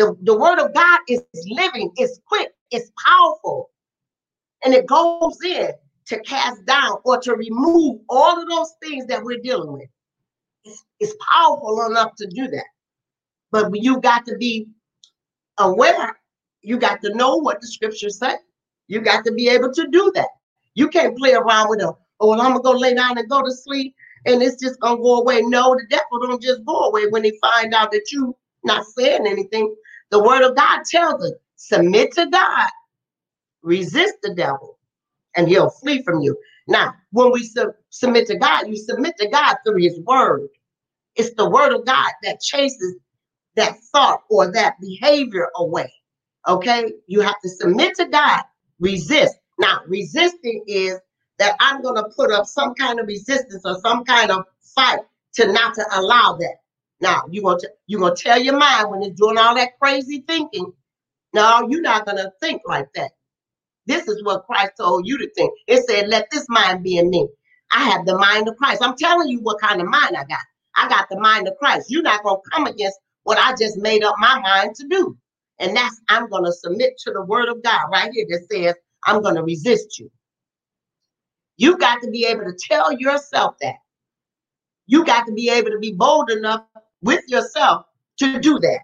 [0.00, 3.68] the, the word of God is living, it's quick, it's powerful,
[4.64, 5.72] and it goes in
[6.06, 9.88] to cast down or to remove all of those things that we're dealing with.
[10.64, 12.64] It's, it's powerful enough to do that.
[13.52, 14.68] But you got to be
[15.58, 16.18] aware.
[16.62, 18.34] You got to know what the scriptures say.
[18.88, 20.28] You got to be able to do that.
[20.74, 23.42] You can't play around with a, oh, well, I'm gonna go lay down and go
[23.42, 23.94] to sleep
[24.26, 25.40] and it's just gonna go away.
[25.42, 29.26] No, the devil don't just go away when he find out that you not saying
[29.26, 29.74] anything.
[30.10, 32.68] The word of God tells us, submit to God,
[33.62, 34.78] resist the devil,
[35.36, 36.38] and he'll flee from you.
[36.68, 40.48] Now, when we su- submit to God, you submit to God through his word.
[41.16, 42.96] It's the word of God that chases
[43.60, 45.92] that thought or that behavior away.
[46.48, 48.42] Okay, you have to submit to God,
[48.78, 49.36] resist.
[49.58, 50.98] Now, resisting is
[51.38, 54.44] that I'm going to put up some kind of resistance or some kind of
[54.74, 55.00] fight
[55.34, 56.56] to not to allow that.
[57.00, 59.78] Now, you're going to you're going to tell your mind when it's doing all that
[59.80, 60.72] crazy thinking.
[61.34, 63.12] No, you're not going to think like that.
[63.86, 65.52] This is what Christ told you to think.
[65.66, 67.28] It said, "Let this mind be in me."
[67.72, 68.82] I have the mind of Christ.
[68.82, 70.40] I'm telling you what kind of mind I got.
[70.76, 71.90] I got the mind of Christ.
[71.90, 75.16] You're not going to come against what I just made up my mind to do.
[75.58, 78.74] And that's, I'm going to submit to the word of God right here that says,
[79.04, 80.10] I'm going to resist you.
[81.56, 83.76] You got to be able to tell yourself that.
[84.86, 86.64] You got to be able to be bold enough
[87.02, 87.84] with yourself
[88.18, 88.80] to do that.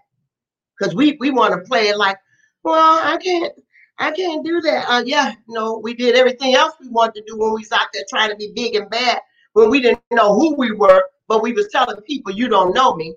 [0.77, 2.17] Because we, we want to play it like,
[2.63, 3.53] well, I can't,
[3.97, 4.85] I can't do that.
[4.87, 7.87] Uh, yeah, no, we did everything else we wanted to do when we was out
[7.93, 9.19] there trying to be big and bad
[9.53, 12.95] when we didn't know who we were, but we was telling people you don't know
[12.95, 13.15] me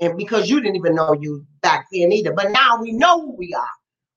[0.00, 2.32] and because you didn't even know you back then either.
[2.32, 3.68] But now we know who we are.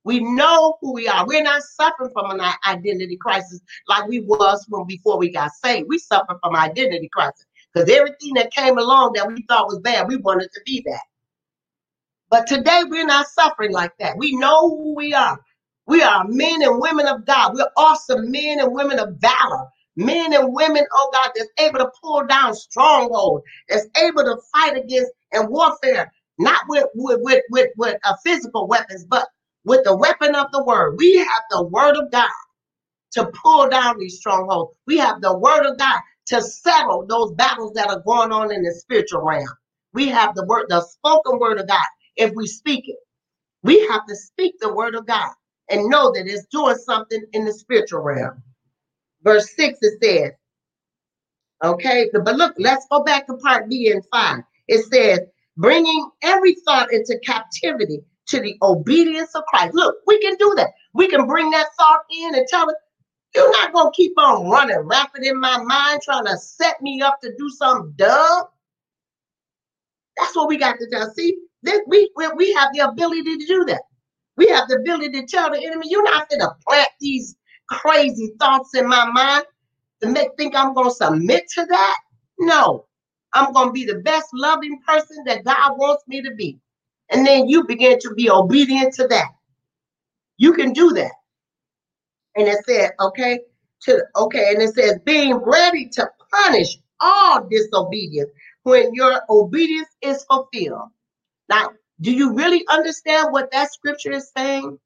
[0.03, 1.27] We know who we are.
[1.27, 5.87] We're not suffering from an identity crisis like we was when before we got saved.
[5.89, 10.07] We suffer from identity crisis because everything that came along that we thought was bad,
[10.07, 11.01] we wanted to be that.
[12.29, 14.17] But today we're not suffering like that.
[14.17, 15.39] We know who we are.
[15.85, 17.55] We are men and women of God.
[17.55, 19.67] We're awesome men and women of valor
[19.99, 24.77] men and women, oh God, that's able to pull down strongholds, that's able to fight
[24.77, 29.27] against and warfare, not with with with with, with uh, physical weapons, but
[29.65, 30.97] with the weapon of the word.
[30.99, 32.29] We have the word of God
[33.13, 34.73] to pull down these strongholds.
[34.87, 38.63] We have the word of God to settle those battles that are going on in
[38.63, 39.47] the spiritual realm.
[39.93, 41.85] We have the word, the spoken word of God.
[42.17, 42.97] If we speak it,
[43.63, 45.31] we have to speak the word of God
[45.69, 48.33] and know that it's doing something in the spiritual realm
[49.23, 50.31] verse 6 it says,
[51.63, 54.39] okay, but look, let's go back to part B and 5.
[54.69, 55.19] It says,
[55.57, 59.73] bringing every thought into captivity to the obedience of Christ.
[59.73, 60.69] Look, we can do that.
[60.93, 62.75] We can bring that thought in and tell it,
[63.35, 67.01] you're not going to keep on running rapid in my mind, trying to set me
[67.01, 68.43] up to do something dumb.
[70.17, 71.11] That's what we got to tell.
[71.11, 73.81] See, this, we, we, we have the ability to do that.
[74.37, 77.35] We have the ability to tell the enemy, you're not going to plant these
[77.69, 79.45] crazy thoughts in my mind
[80.01, 81.97] to make think I'm going to submit to that.
[82.39, 82.85] No,
[83.33, 86.59] I'm going to be the best loving person that God wants me to be.
[87.11, 89.29] And then you begin to be obedient to that.
[90.37, 91.11] You can do that.
[92.35, 93.39] And it said, okay,
[93.81, 98.29] to okay, and it says being ready to punish all disobedience
[98.63, 100.89] when your obedience is fulfilled.
[101.49, 104.79] Now, do you really understand what that scripture is saying?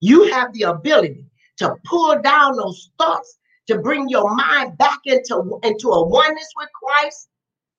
[0.00, 1.26] You have the ability
[1.58, 6.68] to pull down those thoughts, to bring your mind back into, into a oneness with
[6.72, 7.28] Christ,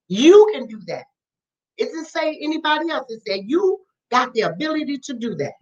[0.09, 1.05] you can do that.
[1.77, 3.09] It doesn't say anybody else.
[3.09, 3.79] It said you
[4.11, 5.53] got the ability to do that.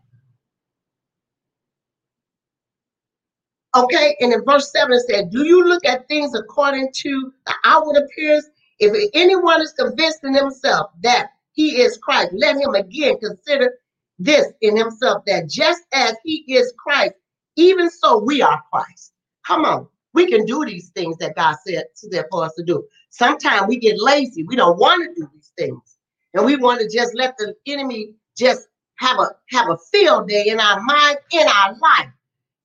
[3.76, 7.54] Okay, and in verse 7 it said, Do you look at things according to the
[7.64, 8.50] outward appearance?
[8.80, 13.74] If anyone is convinced in himself that he is Christ, let him again consider
[14.18, 17.14] this in himself that just as he is Christ,
[17.56, 19.14] even so, we are Christ.
[19.46, 19.88] Come on.
[20.18, 22.84] We can do these things that God said, said for us to do.
[23.12, 24.44] Sometimes we get lazy.
[24.46, 25.98] We don't want to do these things.
[26.34, 30.46] And we want to just let the enemy just have a have a field day
[30.48, 32.10] in our mind, in our life.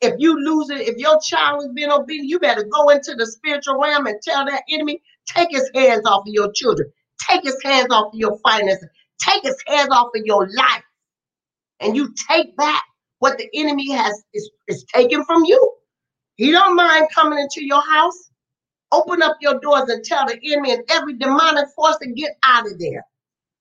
[0.01, 3.27] If you lose it, if your child has been obedient, you better go into the
[3.27, 6.91] spiritual realm and tell that enemy, take his hands off of your children,
[7.29, 8.89] take his hands off of your finances,
[9.21, 10.85] take his hands off of your life.
[11.81, 12.83] And you take back
[13.21, 15.73] what the enemy has is, is taken from you.
[16.43, 18.33] He don't mind coming into your house.
[18.91, 22.67] Open up your doors and tell the enemy and every demonic force to get out
[22.67, 23.05] of there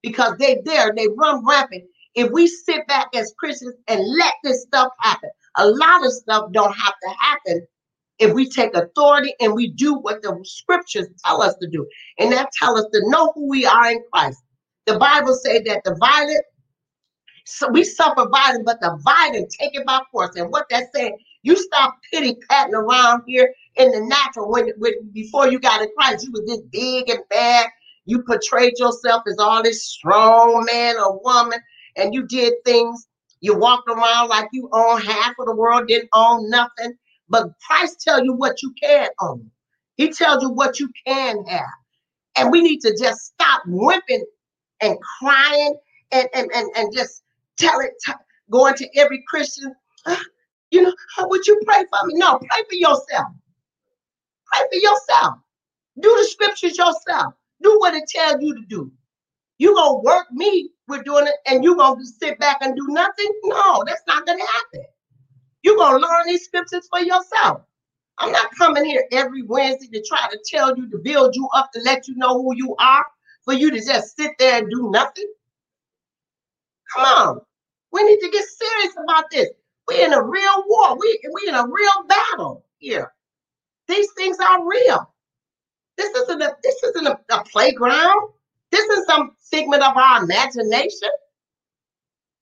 [0.02, 1.84] because they there, they run rampant.
[2.16, 6.50] If we sit back as Christians and let this stuff happen, a lot of stuff
[6.50, 7.64] don't have to happen
[8.18, 11.86] if we take authority and we do what the scriptures tell us to do.
[12.18, 14.42] And that tell us to know who we are in Christ.
[14.86, 16.44] The Bible say that the violent
[17.44, 20.36] so we suffer violence, but the violent take it by force.
[20.36, 24.92] And what that's saying, you stop pity patting around here in the natural when, when
[25.12, 27.66] before you got in Christ, you was this big and bad.
[28.04, 31.60] You portrayed yourself as all this strong man or woman,
[31.96, 33.06] and you did things.
[33.40, 36.94] You walked around like you own half of the world, didn't own nothing.
[37.28, 39.50] But Christ tell you what you can own.
[39.96, 41.70] He tells you what you can have.
[42.36, 44.24] And we need to just stop whimping
[44.80, 45.76] and crying
[46.12, 47.22] and, and, and, and just
[47.56, 48.12] tell it, t-
[48.50, 49.74] going to every Christian,
[50.06, 50.20] ah,
[50.72, 52.14] you know, how would you pray for me?
[52.16, 53.28] No, pray for yourself.
[54.46, 55.34] Pray for yourself.
[56.00, 57.34] Do the scriptures yourself.
[57.62, 58.90] Do what it tells you to do.
[59.58, 63.30] You gonna work me with doing it, and you gonna sit back and do nothing?
[63.44, 64.84] No, that's not gonna happen.
[65.62, 67.60] You gonna learn these scriptures for yourself.
[68.18, 71.70] I'm not coming here every Wednesday to try to tell you to build you up
[71.72, 73.04] to let you know who you are,
[73.44, 75.30] for you to just sit there and do nothing.
[76.94, 77.40] Come on.
[77.92, 79.48] We need to get serious about this.
[79.88, 80.98] We're in a real war.
[80.98, 83.12] We, we're in a real battle here.
[83.88, 85.12] These things are real.
[85.96, 88.30] This isn't a this isn't a, a playground.
[88.70, 91.10] This is some figment of our imagination.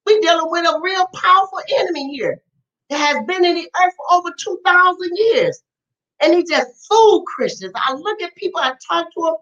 [0.06, 2.40] We're dealing with a real powerful enemy here
[2.88, 5.62] that has been in the earth for over 2,000 years.
[6.22, 7.72] And he just fooled Christians.
[7.74, 9.34] I look at people, I talk to them.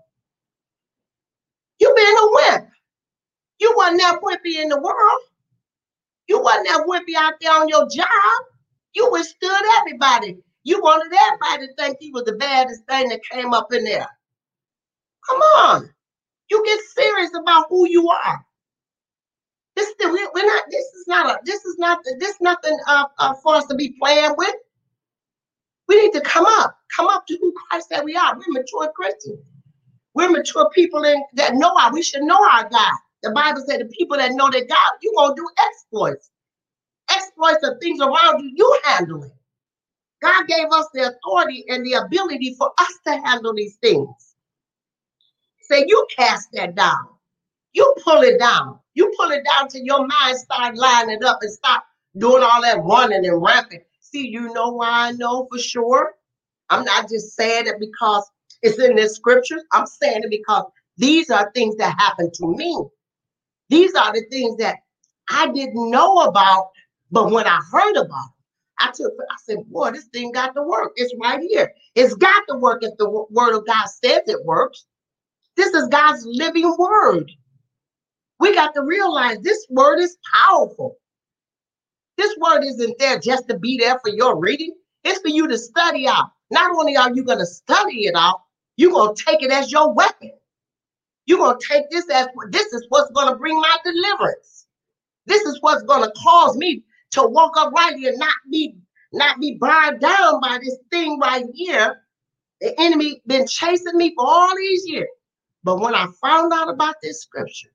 [1.81, 2.71] You been a wimp.
[3.61, 5.23] You weren't that wimpy in the world.
[6.29, 8.45] You wasn't that wimpy out there on your job.
[8.95, 10.39] You withstood everybody.
[10.65, 14.07] You wanted everybody to think you was the baddest thing that came up in there.
[15.29, 15.91] Come on.
[16.51, 18.45] You get serious about who you are.
[19.77, 20.65] This we're not.
[20.71, 21.39] This is not a.
[21.45, 22.01] This is not.
[22.19, 24.55] This is nothing uh, uh, for us to be playing with.
[25.87, 26.77] We need to come up.
[26.95, 28.35] Come up to who Christ said we are.
[28.35, 29.39] We're mature Christians.
[30.15, 31.93] We're mature people in, that know our.
[31.93, 32.99] We should know our God.
[33.23, 36.31] The Bible said the people that know their God, you're gonna do exploits.
[37.11, 38.53] Exploits are things around you.
[38.55, 39.33] You handle it.
[40.23, 44.35] God gave us the authority and the ability for us to handle these things.
[45.63, 47.09] Say, you cast that down.
[47.73, 48.81] You pull it down.
[48.95, 51.85] You pull it down till your mind start lining it up and stop
[52.17, 53.83] doing all that running and rapping.
[54.01, 56.15] See, you know why I know for sure?
[56.71, 58.29] I'm not just saying it because
[58.63, 59.63] it's in the scriptures.
[59.73, 60.65] I'm saying it because
[60.97, 62.77] these are things that happen to me.
[63.69, 64.77] These are the things that
[65.31, 66.71] I didn't know about,
[67.11, 68.31] but when I heard about
[68.79, 70.93] I took, I said, boy, this thing got to work.
[70.97, 71.73] It's right here.
[71.95, 74.87] It's got to work if the word of God says it works.
[75.57, 77.31] This is God's living word.
[78.39, 80.97] We got to realize this word is powerful.
[82.17, 84.75] This word isn't there just to be there for your reading.
[85.03, 86.27] It's for you to study out.
[86.51, 88.41] Not only are you going to study it out,
[88.77, 90.33] you're going to take it as your weapon.
[91.29, 94.67] You're going to take this as this is what's going to bring my deliverance.
[95.27, 98.77] This is what's going to cause me to walk uprightly and not be
[99.13, 102.01] not be bogged down by this thing right here.
[102.63, 105.09] The enemy been chasing me for all these years.
[105.65, 107.73] But when I found out about this scripture,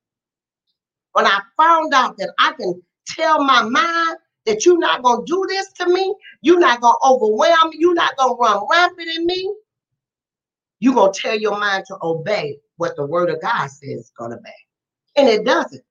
[1.12, 5.32] when I found out that I can tell my mind that you're not going to
[5.32, 8.66] do this to me, you're not going to overwhelm me, you're not going to run
[8.72, 9.54] rampant in me,
[10.80, 14.12] you're going to tell your mind to obey what the word of God says it's
[14.12, 14.52] going to be.
[15.16, 15.84] And it doesn't.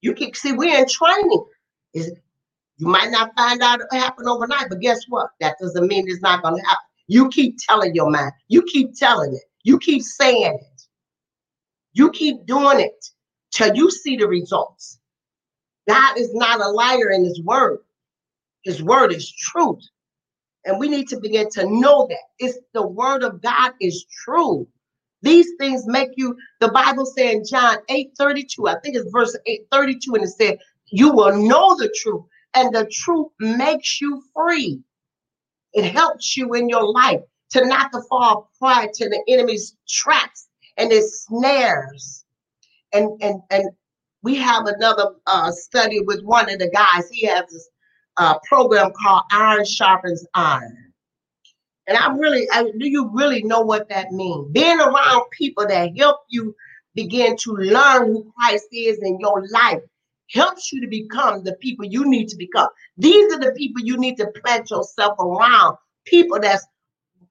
[0.00, 1.44] You can see we're in training.
[1.94, 5.28] You might not find out it happen overnight, but guess what?
[5.40, 6.84] That doesn't mean it's not going to happen.
[7.06, 8.32] You keep telling your mind.
[8.48, 9.44] You keep telling it.
[9.62, 10.82] You keep saying it.
[11.92, 13.06] You keep doing it
[13.52, 14.98] till you see the results.
[15.88, 17.78] God is not a liar in his word.
[18.64, 19.84] His word is truth.
[20.64, 22.18] And we need to begin to know that.
[22.40, 24.66] It's the word of God is true.
[25.22, 29.36] These things make you, the Bible said in John 8 32, I think it's verse
[29.46, 32.24] 8 32, and it said, You will know the truth,
[32.54, 34.80] and the truth makes you free.
[35.72, 40.48] It helps you in your life to not to fall prey to the enemy's traps
[40.76, 42.24] and his snares.
[42.92, 43.70] And and and
[44.22, 47.08] we have another uh, study with one of the guys.
[47.10, 47.68] He has this
[48.16, 50.85] uh, program called Iron Sharpens Iron.
[51.86, 54.50] And I really, I, do you really know what that means?
[54.52, 56.54] Being around people that help you
[56.94, 59.82] begin to learn who Christ is in your life
[60.30, 62.68] helps you to become the people you need to become.
[62.96, 65.76] These are the people you need to plant yourself around.
[66.04, 66.66] People that's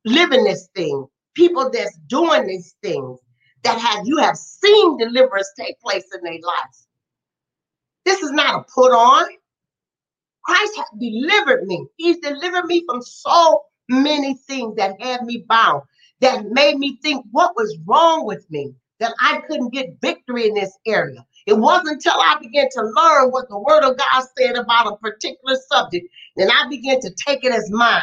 [0.05, 3.19] living this thing, people that's doing these things
[3.63, 6.87] that have you have seen deliverance take place in their lives.
[8.05, 9.27] This is not a put on.
[10.43, 11.87] Christ has delivered me.
[11.97, 15.83] He's delivered me from so many things that had me bound,
[16.21, 20.55] that made me think what was wrong with me, that I couldn't get victory in
[20.55, 21.25] this area.
[21.47, 24.97] It wasn't until I began to learn what the word of God said about a
[24.97, 26.07] particular subject,
[26.37, 28.01] and I began to take it as mine.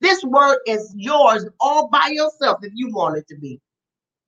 [0.00, 3.60] This word is yours all by yourself if you want it to be.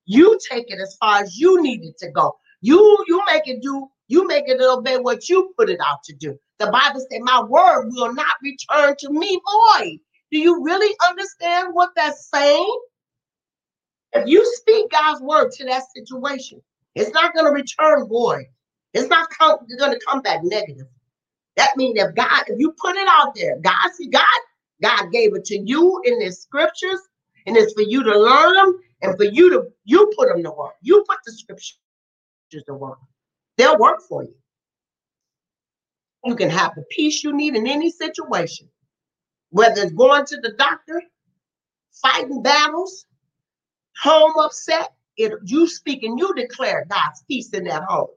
[0.07, 2.37] You take it as far as you need it to go.
[2.61, 6.15] You you make it do, you make it obey what you put it out to
[6.15, 6.37] do.
[6.59, 9.39] The Bible said, My word will not return to me
[9.79, 9.99] void.
[10.31, 12.79] Do you really understand what that's saying?
[14.13, 16.61] If you speak God's word to that situation,
[16.95, 18.45] it's not going to return void.
[18.93, 20.87] It's not going to come back negative.
[21.57, 24.23] That means if God, if you put it out there, God see God,
[24.81, 26.99] God gave it to you in the scriptures,
[27.47, 30.51] and it's for you to learn them And for you to you put them to
[30.51, 30.75] work.
[30.81, 31.77] You put the scriptures
[32.67, 32.99] to work.
[33.57, 34.35] They'll work for you.
[36.25, 38.69] You can have the peace you need in any situation,
[39.51, 41.01] whether it's going to the doctor,
[41.91, 43.05] fighting battles,
[44.01, 44.93] home upset.
[45.17, 48.07] If you speak and you declare God's peace in that home,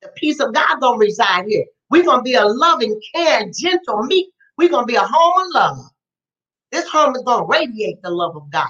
[0.00, 1.64] the peace of God gonna reside here.
[1.90, 4.32] We're gonna be a loving, caring, gentle, meek.
[4.56, 5.78] We're gonna be a home of love.
[6.70, 8.68] This home is gonna radiate the love of God.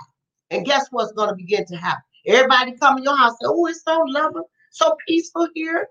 [0.51, 2.03] And guess what's gonna begin to happen?
[2.27, 5.89] Everybody come in your house, say, oh, it's so loving, so peaceful here,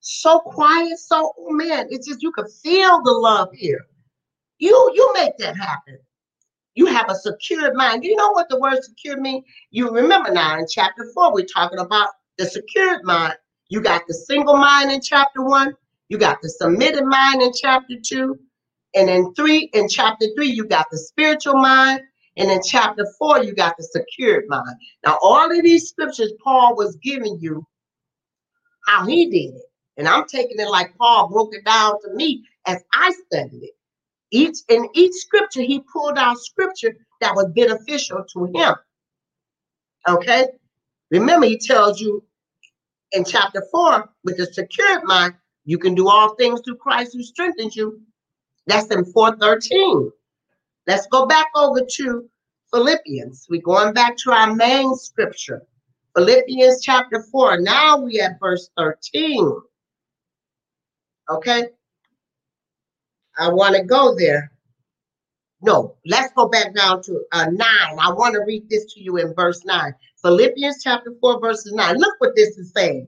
[0.00, 3.80] so quiet, so oh man, it's just you can feel the love here.
[4.58, 5.98] You you make that happen.
[6.74, 8.02] You have a secured mind.
[8.02, 9.44] Do you know what the word secure means?
[9.70, 13.34] You remember now in chapter four, we're talking about the secured mind.
[13.68, 15.74] You got the single mind in chapter one,
[16.08, 18.38] you got the submitted mind in chapter two,
[18.94, 22.00] and in three, in chapter three, you got the spiritual mind,
[22.36, 24.76] and in chapter four, you got the secured mind.
[25.04, 27.66] Now, all of these scriptures Paul was giving you
[28.86, 29.62] how he did it.
[29.96, 33.74] And I'm taking it like Paul broke it down to me as I studied it.
[34.34, 38.74] Each in each scripture, he pulled out scripture that was beneficial to him.
[40.08, 40.48] Okay.
[41.12, 42.20] Remember, he tells you
[43.12, 47.22] in chapter four, with the secured mind, you can do all things through Christ who
[47.22, 48.00] strengthens you.
[48.66, 50.10] That's in 413.
[50.88, 52.28] Let's go back over to
[52.72, 53.46] Philippians.
[53.48, 55.62] We're going back to our main scripture.
[56.16, 57.60] Philippians chapter 4.
[57.60, 59.60] Now we at verse 13.
[61.30, 61.68] Okay.
[63.38, 64.52] I want to go there.
[65.62, 67.58] No, let's go back down to uh, 9.
[67.60, 69.94] I want to read this to you in verse 9.
[70.22, 71.96] Philippians chapter 4, verses 9.
[71.96, 73.06] Look what this is saying.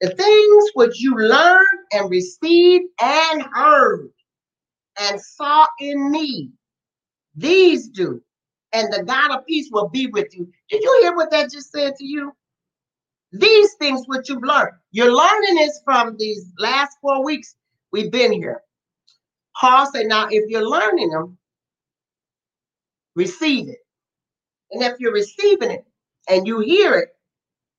[0.00, 4.10] The things which you learned and received and heard
[5.00, 6.50] and saw in me,
[7.34, 8.20] these do,
[8.72, 10.50] and the God of peace will be with you.
[10.68, 12.32] Did you hear what that just said to you?
[13.32, 14.76] These things which you've learned.
[14.90, 17.56] You're learning this from these last four weeks
[17.92, 18.62] we've been here.
[19.58, 21.36] Paul said, now if you're learning them,
[23.14, 23.78] receive it.
[24.70, 25.84] And if you're receiving it
[26.28, 27.08] and you hear it,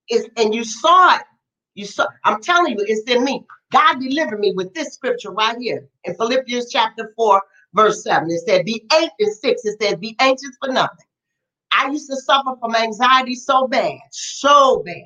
[0.10, 1.22] it, is and you saw it,
[1.76, 3.46] you saw, I'm telling you, it's in me.
[3.72, 7.42] God delivered me with this scripture right here in Philippians chapter 4,
[7.74, 8.30] verse 7.
[8.32, 9.64] It said, Be eight and six.
[9.66, 11.06] It said, Be anxious for nothing.
[11.72, 15.04] I used to suffer from anxiety so bad, so bad.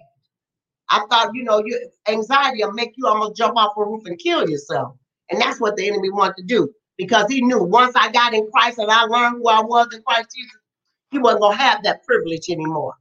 [0.89, 4.17] I thought, you know, your anxiety will make you almost jump off a roof and
[4.17, 4.95] kill yourself.
[5.34, 8.47] And that's what the enemy wanted to do because he knew once I got in
[8.51, 10.61] Christ and I learned who I was in Christ Jesus,
[11.09, 12.93] he wasn't going to have that privilege anymore.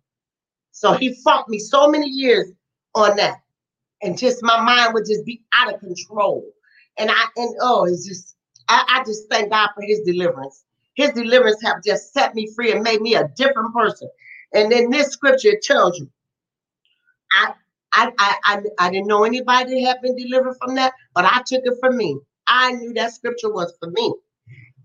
[0.70, 2.50] So he fought me so many years
[2.94, 3.42] on that
[4.00, 6.50] and just my mind would just be out of control.
[6.96, 8.34] And I and oh, it's just
[8.70, 10.64] I, I just thank God for his deliverance.
[10.94, 14.08] His deliverance have just set me free and made me a different person.
[14.54, 16.10] And then this scripture tells you,
[17.32, 17.52] I
[17.93, 18.12] I
[18.47, 21.74] I I, didn't know anybody that had been delivered from that, but I took it
[21.80, 22.18] for me.
[22.47, 24.14] I knew that scripture was for me.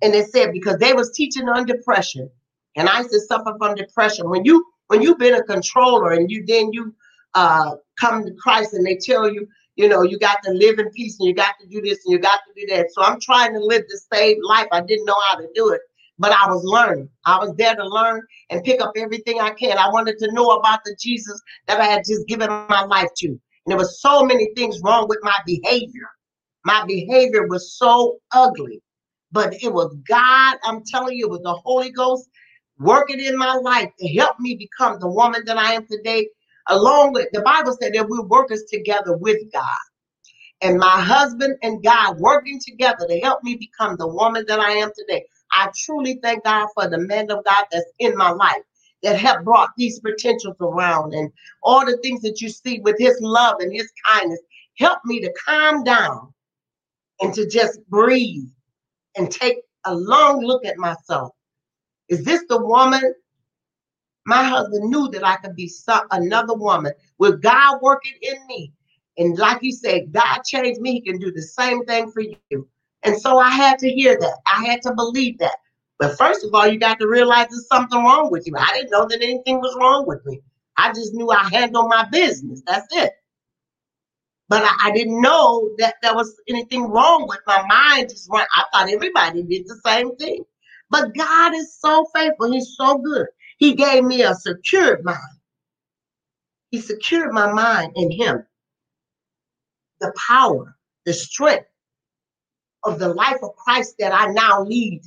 [0.02, 2.30] And it said because they was teaching on depression,
[2.76, 4.30] and I used to suffer from depression.
[4.30, 6.94] When you when you've been a controller and you then you
[7.34, 10.90] uh, come to Christ and they tell you, you know, you got to live in
[10.92, 12.88] peace and you got to do this and you got to do that.
[12.92, 14.68] So I'm trying to live the same life.
[14.72, 15.82] I didn't know how to do it,
[16.20, 17.10] but I was learning.
[17.26, 19.78] I was there to learn and pick up everything I can.
[19.78, 23.28] I wanted to know about the Jesus that I had just given my life to.
[23.28, 26.10] And there was so many things wrong with my behavior.
[26.66, 28.82] My behavior was so ugly,
[29.32, 30.58] but it was God.
[30.64, 32.30] I'm telling you, it was the Holy Ghost
[32.80, 36.28] working in my life to help me become the woman that I am today
[36.68, 39.64] along with the Bible said that we're workers together with God.
[40.62, 44.72] And my husband and God working together to help me become the woman that I
[44.72, 45.26] am today.
[45.52, 48.62] I truly thank God for the man of God that's in my life
[49.04, 51.32] that have brought these potentials around and
[51.64, 54.40] all the things that you see with his love and his kindness
[54.78, 56.34] help me to calm down
[57.22, 58.48] and to just breathe
[59.16, 61.32] and take a long look at myself.
[62.10, 63.14] Is this the woman
[64.28, 68.74] my husband knew that I could be some, another woman with God working in me.
[69.18, 70.94] And like you said, God changed me.
[70.94, 72.68] He can do the same thing for you.
[73.08, 74.38] And so I had to hear that.
[74.48, 75.58] I had to believe that.
[76.00, 78.54] But first of all, you got to realize there's something wrong with you.
[78.58, 80.42] I didn't know that anything was wrong with me.
[80.78, 82.62] I just knew I handled my business.
[82.68, 83.14] That's it.
[84.50, 88.10] But I, I didn't know that there was anything wrong with my mind.
[88.10, 88.46] Just run.
[88.54, 90.44] I thought everybody did the same thing.
[90.90, 92.52] But God is so faithful.
[92.52, 93.28] He's so good.
[93.58, 95.20] He gave me a secured mind.
[96.72, 98.46] He secured my mind in him.
[100.02, 101.68] The power, the strength
[102.86, 105.02] of the life of Christ that I now lead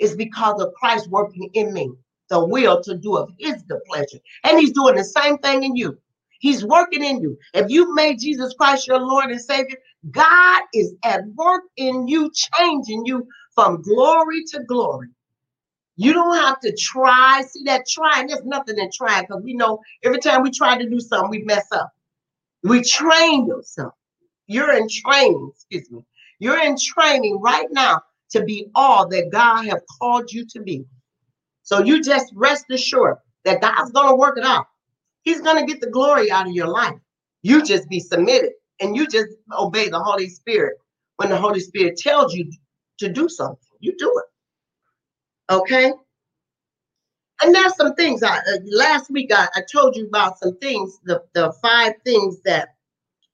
[0.00, 1.92] is because of Christ working in me.
[2.30, 4.18] the will to do of his good pleasure.
[4.44, 5.98] And he's doing the same thing in you.
[6.40, 7.38] He's working in you.
[7.54, 9.78] If you made Jesus Christ your Lord and Savior,
[10.10, 15.08] God is at work in you, changing you from glory to glory.
[15.96, 17.42] You don't have to try.
[17.48, 20.88] See that trying, there's nothing in trying because we know every time we try to
[20.88, 21.90] do something, we mess up.
[22.64, 23.94] We train yourself.
[24.46, 26.04] You're in training, excuse me.
[26.38, 30.84] You're in training right now to be all that God have called you to be.
[31.62, 34.66] So you just rest assured that God's going to work it out.
[35.22, 36.98] He's going to get the glory out of your life.
[37.42, 40.76] You just be submitted and you just obey the Holy Spirit.
[41.16, 42.50] When the Holy Spirit tells you
[42.98, 45.52] to do something, you do it.
[45.54, 45.92] Okay?
[47.42, 50.98] And there's some things I uh, last week I, I told you about some things,
[51.04, 52.70] the, the five things that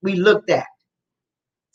[0.01, 0.67] we looked at.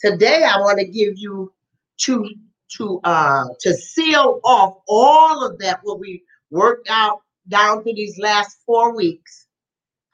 [0.00, 1.52] Today I want to give you
[1.98, 2.28] to
[2.76, 8.18] to uh to seal off all of that what we worked out down through these
[8.18, 9.46] last four weeks.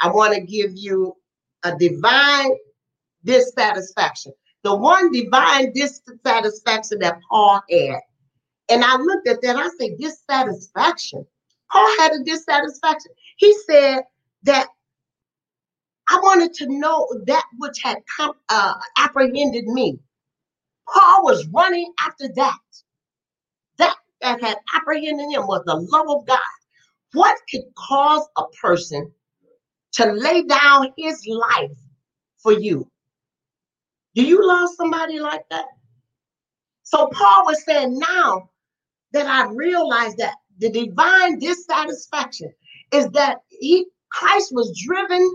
[0.01, 1.17] I want to give you
[1.65, 2.53] a divine
[3.25, 4.33] dissatisfaction.
[4.63, 8.01] The one divine dissatisfaction that Paul had.
[8.69, 11.27] And I looked at that, I said, dissatisfaction.
[11.71, 13.11] Paul had a dissatisfaction.
[13.37, 14.03] He said
[14.45, 14.69] that
[16.09, 19.99] I wanted to know that which had come uh, apprehended me.
[20.93, 22.59] Paul was running after that.
[23.79, 26.39] That that had apprehended him was the love of God.
[27.13, 29.13] What could cause a person
[29.95, 31.79] to lay down his life
[32.43, 32.89] for you?
[34.15, 35.67] Do you love somebody like that?
[36.85, 38.51] So Paul was saying, now
[39.13, 42.53] that I realized that the divine dissatisfaction
[42.93, 45.31] is that he Christ was driven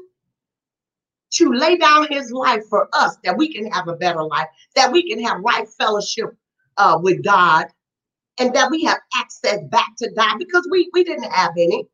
[1.32, 4.91] to lay down his life for us that we can have a better life, that
[4.91, 6.36] we can have right fellowship
[6.78, 7.67] uh, with God,
[8.39, 11.86] and that we have access back to God because we, we didn't have any.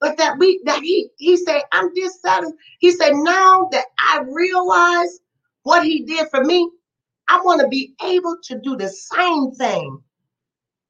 [0.00, 2.58] But that we that he he said, I'm dissatisfied.
[2.80, 5.20] He said, now that I realize
[5.62, 6.70] what he did for me,
[7.28, 9.98] I want to be able to do the same thing.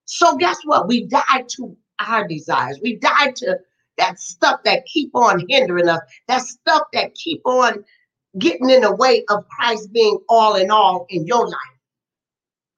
[0.07, 0.89] So guess what?
[0.89, 2.81] We died to our desires.
[2.83, 3.59] We died to
[3.99, 7.85] that stuff that keep on hindering us, that stuff that keep on
[8.39, 11.57] getting in the way of Christ being all in all in your life.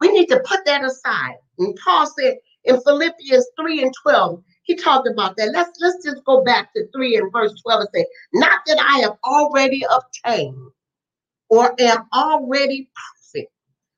[0.00, 1.36] We need to put that aside.
[1.58, 5.50] And Paul said in Philippians 3 and 12, he talked about that.
[5.52, 9.00] Let's let's just go back to 3 and verse 12 and say, not that I
[9.00, 10.70] have already obtained
[11.48, 13.50] or am already perfect,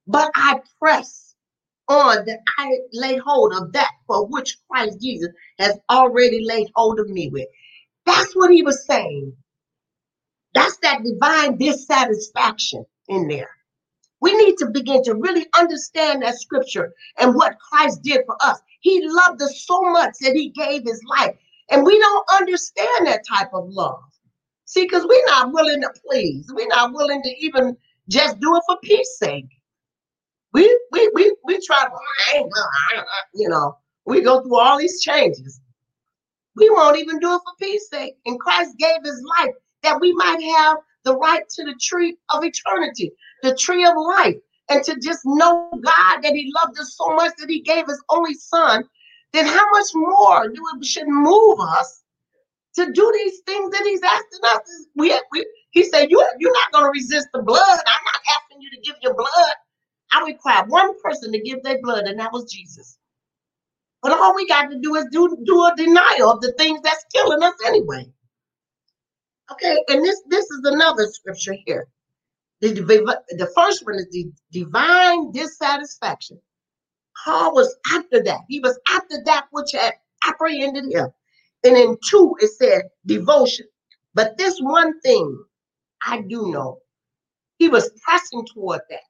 [0.07, 1.30] but I press
[1.91, 7.01] on that I lay hold of that for which Christ Jesus has already laid hold
[7.01, 7.49] of me with.
[8.07, 9.35] That's what he was saying.
[10.55, 13.51] That's that divine dissatisfaction in there.
[14.21, 18.61] We need to begin to really understand that scripture and what Christ did for us.
[18.81, 21.37] He loved us so much that he gave his life.
[21.71, 24.01] And we don't understand that type of love.
[24.67, 26.51] See, because we're not willing to please.
[26.55, 27.77] We're not willing to even
[28.09, 29.47] just do it for peace sake.
[30.53, 32.45] We we we we try to,
[33.35, 35.61] you know, we go through all these changes.
[36.57, 38.17] We won't even do it for peace sake.
[38.27, 42.45] And Christ gave his life that we might have the right to the tree of
[42.45, 44.37] eternity, the tree of life,
[44.69, 48.03] and to just know God that he loved us so much that he gave his
[48.11, 48.85] only son,
[49.33, 52.03] then how much more do it should move us
[52.75, 54.87] to do these things that he's asking us?
[54.97, 57.61] We, we he said, you, you're not going to resist the blood.
[57.87, 59.55] I'm not asking you to give your blood.
[60.13, 62.99] I required one person to give their blood, and that was Jesus.
[64.03, 67.05] But all we got to do is do, do a denial of the things that's
[67.13, 68.07] killing us anyway.
[69.53, 71.89] Okay, and this this is another scripture here.
[72.61, 76.41] The, the first one is the divine dissatisfaction.
[77.25, 78.41] Paul was after that.
[78.49, 79.95] He was after that which had
[80.27, 81.09] apprehended him.
[81.65, 83.67] And in two, it said devotion.
[84.15, 85.43] But this one thing
[86.07, 86.79] I do know,
[87.59, 89.01] he was pressing toward that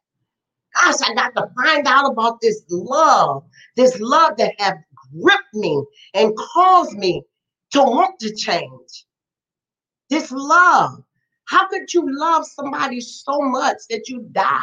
[0.75, 3.45] gosh, I got to find out about this love,
[3.77, 4.77] this love that have
[5.21, 7.23] gripped me and caused me
[7.73, 9.07] to want to change.
[10.09, 11.03] This love.
[11.47, 14.61] How could you love somebody so much that you die?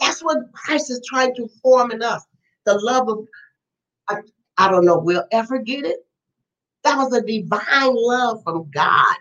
[0.00, 2.24] That's what Christ is trying to form in us.
[2.64, 3.26] The love of,
[4.08, 4.16] I,
[4.58, 5.98] I don't know, we'll ever get it.
[6.84, 9.16] That was a divine love from God.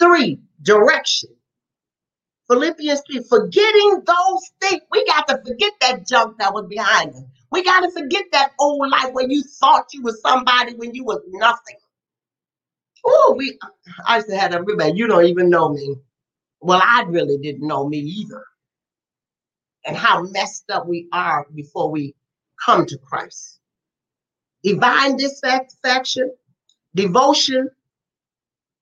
[0.00, 1.30] Three, direction.
[2.48, 4.82] Philippians 3, forgetting those things.
[4.90, 7.22] We got to forget that junk that was behind us.
[7.52, 11.04] We got to forget that old life where you thought you was somebody when you
[11.04, 11.76] was nothing.
[13.06, 13.58] Oh, we
[14.06, 15.96] I used to have that you don't even know me.
[16.60, 18.44] Well, I really didn't know me either.
[19.86, 22.14] And how messed up we are before we
[22.64, 23.58] come to Christ.
[24.64, 26.32] divine dissatisfaction,
[26.96, 27.70] devotion,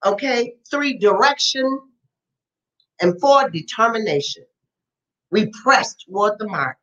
[0.06, 1.80] okay, three, direction,
[3.02, 4.44] and four determination.
[5.30, 6.78] We press toward the mark.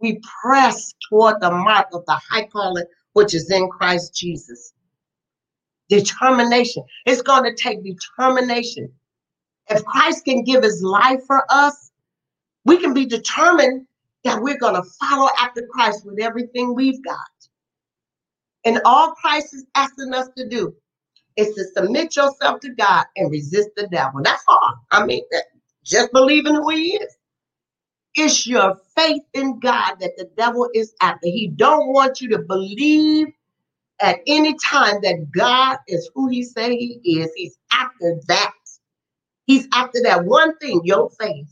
[0.00, 4.72] We press toward the mark of the high calling which is in Christ Jesus.
[5.88, 6.84] Determination.
[7.06, 8.92] It's going to take determination.
[9.68, 11.90] If Christ can give his life for us,
[12.64, 13.86] we can be determined
[14.24, 17.18] that we're going to follow after Christ with everything we've got.
[18.64, 20.74] And all Christ is asking us to do
[21.36, 24.20] is to submit yourself to God and resist the devil.
[24.22, 24.74] That's all.
[24.90, 25.22] I mean,
[25.84, 27.16] just believing in who he is.
[28.16, 31.26] It's your faith in God that the devil is after.
[31.26, 33.28] He don't want you to believe
[34.00, 37.30] at any time that God is who he say he is.
[37.34, 38.52] He's after that.
[39.46, 41.48] He's after that one thing, your faith.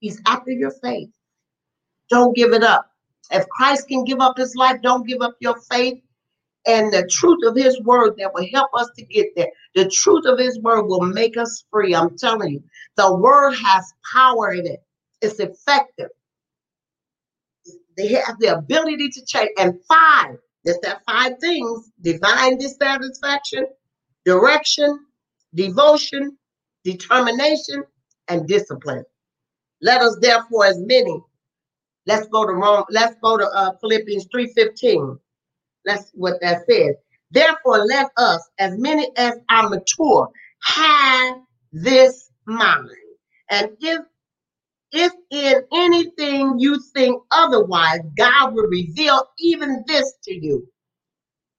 [0.00, 1.10] He's after your faith.
[2.10, 2.90] Don't give it up.
[3.30, 6.02] If Christ can give up his life, don't give up your faith.
[6.66, 9.48] And the truth of his word that will help us to get there.
[9.74, 11.94] The truth of his word will make us free.
[11.94, 12.62] I'm telling you,
[12.96, 14.82] the word has power in it,
[15.20, 16.10] it's effective.
[17.96, 19.50] They have the ability to change.
[19.58, 23.66] And five, there's that five things divine dissatisfaction,
[24.24, 25.06] direction,
[25.54, 26.36] devotion,
[26.84, 27.84] determination,
[28.28, 29.04] and discipline.
[29.82, 31.20] Let us therefore, as many,
[32.06, 35.18] let's go to Rome, let's go to uh, Philippians 3:15.
[35.84, 36.96] That's what that says.
[37.30, 40.30] Therefore, let us, as many as are mature,
[40.62, 41.38] have
[41.72, 42.90] this mind.
[43.50, 44.00] And if
[44.92, 50.68] if in anything you think otherwise, God will reveal even this to you.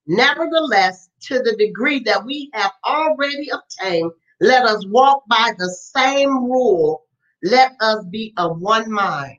[0.06, 6.30] Nevertheless, to the degree that we have already obtained, let us walk by the same
[6.44, 7.04] rule.
[7.42, 9.38] Let us be of one mind.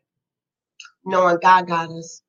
[1.06, 2.22] Knowing God got us.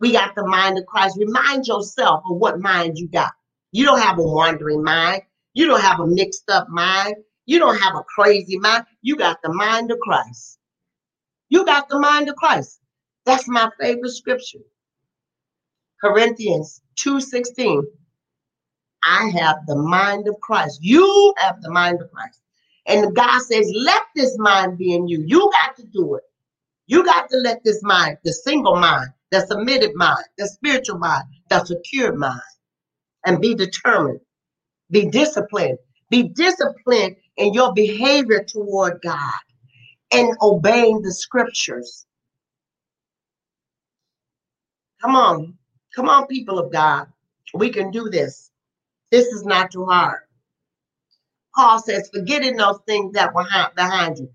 [0.00, 1.16] We got the mind of Christ.
[1.18, 3.32] Remind yourself of what mind you got.
[3.72, 5.22] You don't have a wandering mind.
[5.54, 7.16] You don't have a mixed up mind.
[7.46, 8.84] You don't have a crazy mind.
[9.02, 10.58] You got the mind of Christ.
[11.48, 12.80] You got the mind of Christ.
[13.24, 14.58] That's my favorite scripture.
[16.00, 17.82] Corinthians 2:16.
[19.02, 20.80] I have the mind of Christ.
[20.82, 22.40] You have the mind of Christ.
[22.86, 25.22] And God says, let this mind be in you.
[25.26, 26.22] You got to do it.
[26.86, 31.24] You got to let this mind, the single mind, the submitted mind, the spiritual mind,
[31.50, 32.40] the secure mind,
[33.24, 34.20] and be determined,
[34.90, 35.78] be disciplined,
[36.10, 39.40] be disciplined in your behavior toward God
[40.12, 42.06] and obeying the scriptures.
[45.02, 45.54] Come on,
[45.94, 47.08] come on, people of God.
[47.54, 48.50] We can do this.
[49.10, 50.20] This is not too hard.
[51.54, 54.30] Paul says, forgetting those things that were behind you.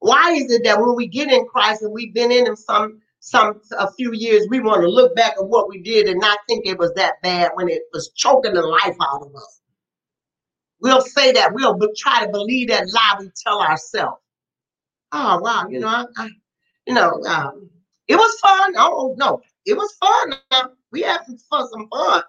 [0.00, 3.00] Why is it that when we get in Christ and we've been in Him some
[3.20, 6.38] some a few years, we want to look back at what we did and not
[6.48, 9.60] think it was that bad when it was choking the life out of us?
[10.80, 11.52] We'll say that.
[11.52, 14.20] We'll try to believe that lie we tell ourselves
[15.12, 16.28] oh wow, you know, I, I
[16.86, 17.68] you know, um,
[18.06, 18.74] it was fun.
[18.76, 20.34] Oh no, it was fun.
[20.50, 22.22] Uh, we had some, fun, some fun.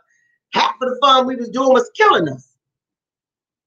[0.53, 2.55] Half of the fun we was doing was killing us,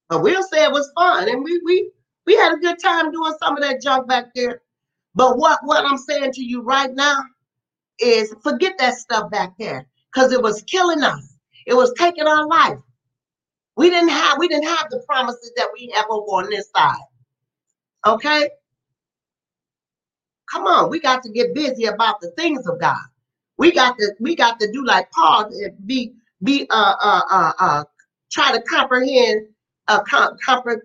[0.08, 1.90] but we'll say it was fun, and we we
[2.26, 4.62] we had a good time doing some of that junk back there.
[5.14, 7.22] But what what I'm saying to you right now
[8.00, 11.36] is forget that stuff back there because it was killing us.
[11.66, 12.78] It was taking our life.
[13.76, 16.96] We didn't have we didn't have the promises that we have over on this side.
[18.06, 18.48] Okay,
[20.52, 22.98] Come on, we got to get busy about the things of God.
[23.58, 27.52] We got to we got to do like Paul and be be uh uh uh,
[27.58, 27.84] uh
[28.30, 29.48] try to comprehend
[29.88, 30.82] uh com- comprehend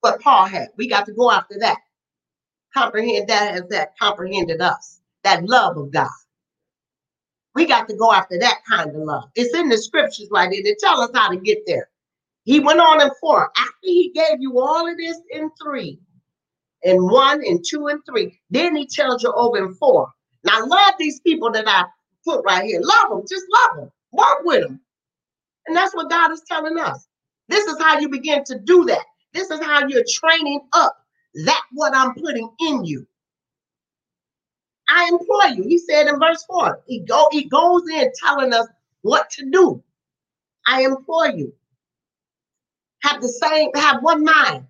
[0.00, 0.68] what Paul had.
[0.76, 1.78] We got to go after that.
[2.74, 5.00] Comprehend that as that comprehended us.
[5.24, 6.08] That love of God.
[7.54, 9.24] We got to go after that kind of love.
[9.34, 10.62] It's in the scriptures right there.
[10.62, 11.88] They tell us how to get there.
[12.44, 13.50] He went on in four.
[13.56, 16.00] After he gave you all of this in three,
[16.84, 18.40] and one and two and three.
[18.50, 20.10] Then he tells you over in four.
[20.44, 21.84] Now love these people that I
[22.24, 22.80] put right here.
[22.82, 23.22] Love them.
[23.28, 23.92] Just love them.
[24.12, 24.80] Walk with them.
[25.66, 27.06] And that's what God is telling us.
[27.48, 29.04] This is how you begin to do that.
[29.32, 30.96] This is how you're training up
[31.34, 33.06] that what I'm putting in you.
[34.88, 35.62] I implore you.
[35.64, 38.66] He said in verse 4, he go he goes in telling us
[39.02, 39.82] what to do.
[40.66, 41.54] I implore you.
[43.02, 44.66] Have the same, have one mind.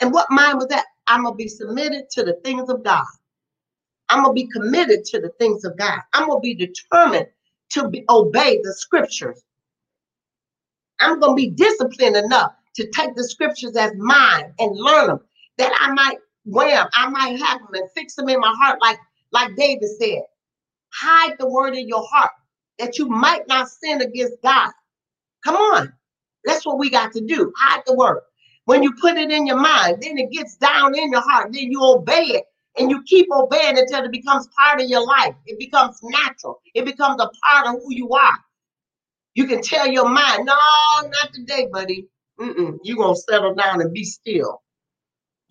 [0.00, 0.86] And what mind was that?
[1.06, 3.04] I'm to be submitted to the things of God.
[4.08, 6.00] I'm to be committed to the things of God.
[6.12, 7.26] I'm to be determined
[7.70, 9.42] to be, obey the scriptures.
[11.00, 15.20] I'm to be disciplined enough to take the scriptures as mine and learn them
[15.62, 16.88] that I might wham.
[16.94, 18.98] I might have them and fix them in my heart, like,
[19.30, 20.22] like David said.
[20.92, 22.32] Hide the word in your heart
[22.78, 24.72] that you might not sin against God.
[25.44, 25.92] Come on.
[26.44, 27.52] That's what we got to do.
[27.56, 28.22] Hide the word.
[28.64, 31.52] When you put it in your mind, then it gets down in your heart.
[31.52, 32.44] Then you obey it
[32.78, 35.34] and you keep obeying until it becomes part of your life.
[35.46, 36.60] It becomes natural.
[36.74, 38.38] It becomes a part of who you are.
[39.34, 40.54] You can tell your mind, no,
[41.02, 42.08] not today, buddy.
[42.40, 42.78] Mm-mm.
[42.82, 44.61] You're going to settle down and be still.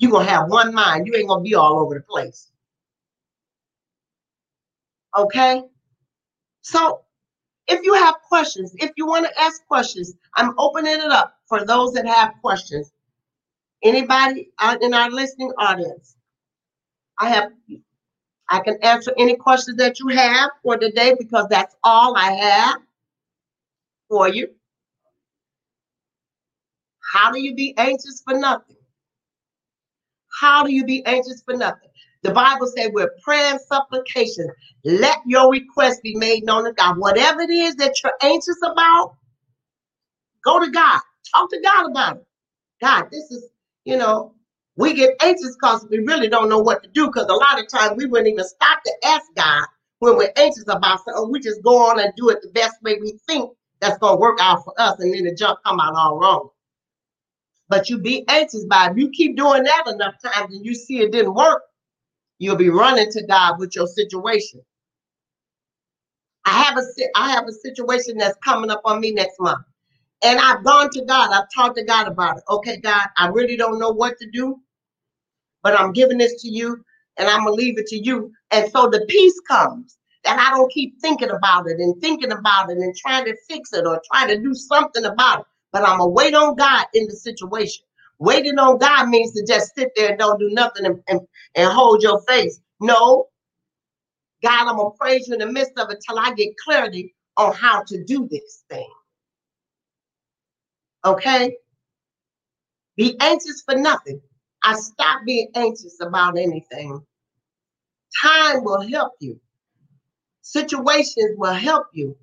[0.02, 1.06] You're going to have one mind.
[1.06, 2.50] You ain't going to be all over the place.
[5.16, 5.62] Okay?
[6.64, 7.04] So
[7.68, 11.64] if you have questions, if you want to ask questions, I'm opening it up for
[11.66, 12.92] those that have questions.
[13.84, 16.16] Anybody out in our listening audience?
[17.20, 17.52] I have
[18.50, 22.78] I can answer any questions that you have for today because that's all I have
[24.10, 24.50] for you.
[27.14, 28.76] How do you be anxious for nothing?
[30.40, 31.90] How do you be anxious for nothing?
[32.24, 34.48] The Bible says with prayer and supplication,
[34.84, 36.98] let your request be made known to God.
[36.98, 39.16] Whatever it is that you're anxious about,
[40.44, 41.02] go to God.
[41.34, 42.28] Talk to God about it.
[42.80, 43.50] God, this is,
[43.86, 44.34] you know,
[44.76, 47.08] we get anxious because we really don't know what to do.
[47.08, 49.66] Because a lot of times we wouldn't even stop to ask God
[50.00, 51.32] when we're anxious about something.
[51.32, 54.40] We just go on and do it the best way we think that's gonna work
[54.42, 56.50] out for us, and then the jump come out all wrong.
[57.72, 58.98] But you be anxious by it.
[58.98, 61.64] You keep doing that enough times and you see it didn't work,
[62.38, 64.62] you'll be running to God with your situation.
[66.44, 66.82] I have a
[67.16, 69.66] I have a situation that's coming up on me next month.
[70.22, 71.32] And I've gone to God.
[71.32, 72.44] I've talked to God about it.
[72.50, 74.60] Okay, God, I really don't know what to do,
[75.64, 76.84] but I'm giving this to you
[77.18, 78.34] and I'm to leave it to you.
[78.52, 82.70] And so the peace comes that I don't keep thinking about it and thinking about
[82.70, 85.46] it and trying to fix it or trying to do something about it.
[85.72, 87.86] But I'm going to wait on God in the situation.
[88.20, 91.22] Waiting on God means to just sit there and don't do nothing and, and,
[91.56, 92.60] and hold your face.
[92.80, 93.28] No.
[94.44, 97.16] God, I'm going to praise you in the midst of it till I get clarity
[97.38, 98.90] on how to do this thing.
[101.06, 101.56] Okay?
[102.98, 104.22] Be anxious for nothing.
[104.64, 107.02] I stop being anxious about anything.
[108.22, 109.40] Time will help you.
[110.42, 112.16] Situations will help you.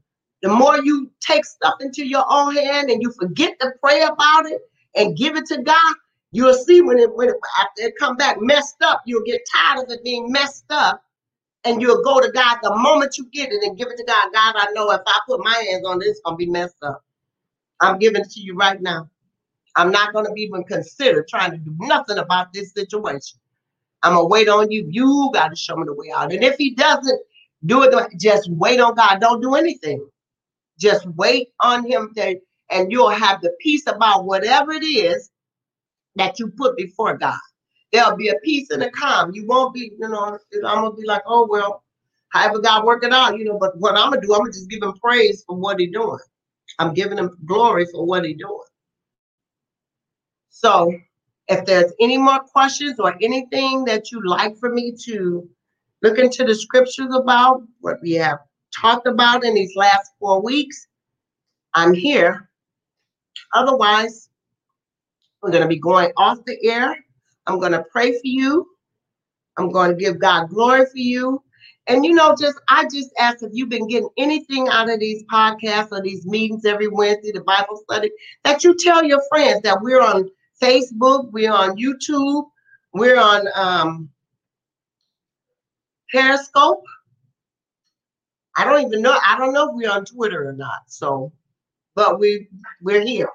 [0.43, 4.47] The more you take stuff into your own hand and you forget to pray about
[4.47, 4.61] it
[4.95, 5.95] and give it to God,
[6.33, 9.85] you'll see when it when it, after it come back messed up, you'll get tired
[9.85, 11.03] of it being messed up,
[11.65, 14.33] and you'll go to God the moment you get it and give it to God.
[14.33, 17.05] God, I know if I put my hands on this, it's gonna be messed up.
[17.81, 19.09] I'm giving it to you right now.
[19.77, 23.39] I'm not to even consider trying to do nothing about this situation.
[24.03, 24.89] I'm to wait on you.
[24.91, 26.33] You got to show me the way out.
[26.33, 27.21] And if he doesn't
[27.67, 29.21] do it, just wait on God.
[29.21, 30.07] Don't do anything.
[30.79, 35.31] Just wait on him to, and you'll have the peace about whatever it is
[36.17, 37.39] that you put before God.
[37.93, 39.33] There'll be a peace and a calm.
[39.33, 41.83] You won't be, you know, I'm to be like, oh, well,
[42.31, 44.69] however God work it out, you know, but what I'm to do, I'm to just
[44.69, 46.19] give him praise for what he's doing.
[46.79, 48.61] I'm giving him glory for what he's doing.
[50.51, 50.93] So
[51.49, 55.49] if there's any more questions or anything that you'd like for me to
[56.03, 58.41] look into the scriptures about what we have
[58.81, 60.87] talked about in these last four weeks,
[61.75, 62.49] I'm here.
[63.55, 64.29] Otherwise,
[65.43, 66.97] I'm going to be going off the air.
[67.47, 68.67] I'm going to pray for you.
[69.57, 71.43] I'm going to give God glory for you.
[71.89, 75.25] And you know, just I just ask if you've been getting anything out of these
[75.33, 78.11] podcasts or these meetings every Wednesday, the Bible study,
[78.45, 80.29] that you tell your friends that we're on
[80.63, 82.45] Facebook, we're on YouTube,
[82.93, 84.11] we're on um,
[86.13, 86.85] Periscope.
[88.59, 89.19] I don't even know.
[89.25, 90.83] I don't know if we're on Twitter or not.
[90.89, 91.33] So,
[91.95, 92.49] but we
[92.83, 93.31] we're here,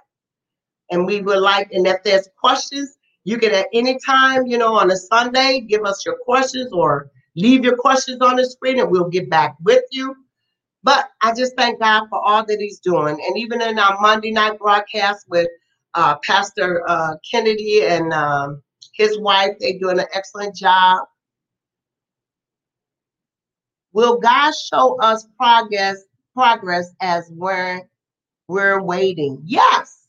[0.92, 1.72] and we would like.
[1.72, 5.86] And if there's questions, you can at any time, you know, on a Sunday, give
[5.86, 9.84] us your questions or Leave your questions on the screen and we'll get back with
[9.92, 10.16] you.
[10.84, 13.18] But I just thank God for all that He's doing.
[13.26, 15.48] And even in our Monday night broadcast with
[15.96, 18.62] uh, Pastor uh, Kennedy and um,
[18.94, 21.08] his wife, they're doing an excellent job.
[23.94, 27.82] Will God show us progress progress as we're
[28.48, 29.42] we're waiting?
[29.46, 30.08] Yes.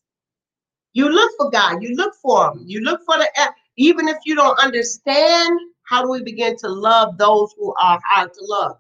[0.95, 1.83] You look for God.
[1.83, 2.65] You look for Him.
[2.67, 3.29] You look for the
[3.77, 8.33] even if you don't understand how do we begin to love those who are hard
[8.33, 8.77] to love?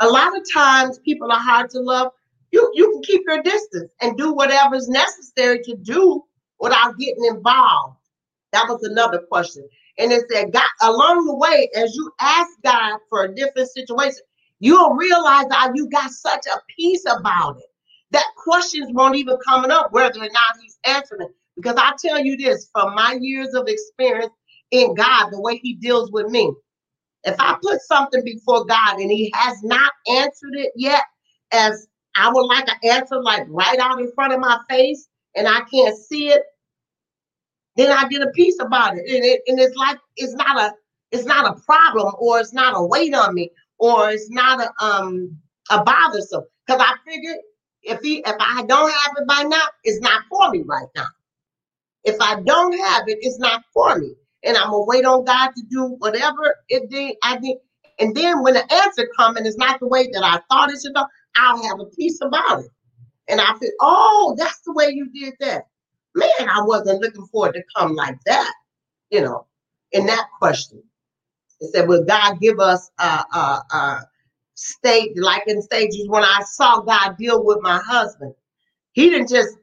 [0.00, 2.12] A lot of times people are hard to love.
[2.52, 6.22] You, you can keep your distance and do whatever is necessary to do
[6.60, 7.96] without getting involved.
[8.52, 9.68] That was another question.
[9.98, 14.20] And it said, God, along the way, as you ask God for a different situation,
[14.60, 17.64] you'll realize that you got such a peace about it
[18.12, 21.32] that questions won't even coming up whether or not he's answering it.
[21.56, 24.32] Because I tell you this, from my years of experience
[24.70, 26.52] in God the way He deals with me.
[27.24, 31.02] If I put something before God and He has not answered it yet,
[31.52, 31.86] as
[32.16, 35.60] I would like an answer like right out in front of my face and I
[35.72, 36.42] can't see it,
[37.76, 39.04] then I get a peace about it.
[39.08, 40.74] And, it, and it's like it's not a
[41.12, 44.84] it's not a problem or it's not a weight on me or it's not a
[44.84, 45.38] um
[45.70, 46.44] a bothersome.
[46.66, 47.38] Because I figured
[47.82, 51.06] if he if I don't have it by now, it's not for me right now.
[52.04, 54.14] If I don't have it, it's not for me.
[54.44, 57.16] And I'm gonna wait on God to do whatever it did.
[57.22, 57.58] I did.
[57.98, 60.80] And then when the answer comes and it's not the way that I thought it
[60.82, 61.04] should go,
[61.36, 62.70] I'll have a peace about it.
[63.28, 65.64] And I feel, oh, that's the way you did that.
[66.16, 68.54] Man, I wasn't looking for it to come like that,
[69.10, 69.46] you know,
[69.92, 70.82] in that question.
[71.60, 73.04] It said, Will God give us a,
[73.34, 74.08] a, a
[74.54, 78.34] state like in stages when I saw God deal with my husband?
[78.92, 79.56] He didn't just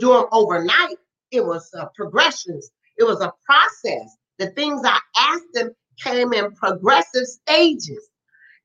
[0.00, 0.96] do them overnight,
[1.30, 4.16] it was uh, progressions, it was a process.
[4.38, 5.70] The things I asked him
[6.02, 8.08] came in progressive stages.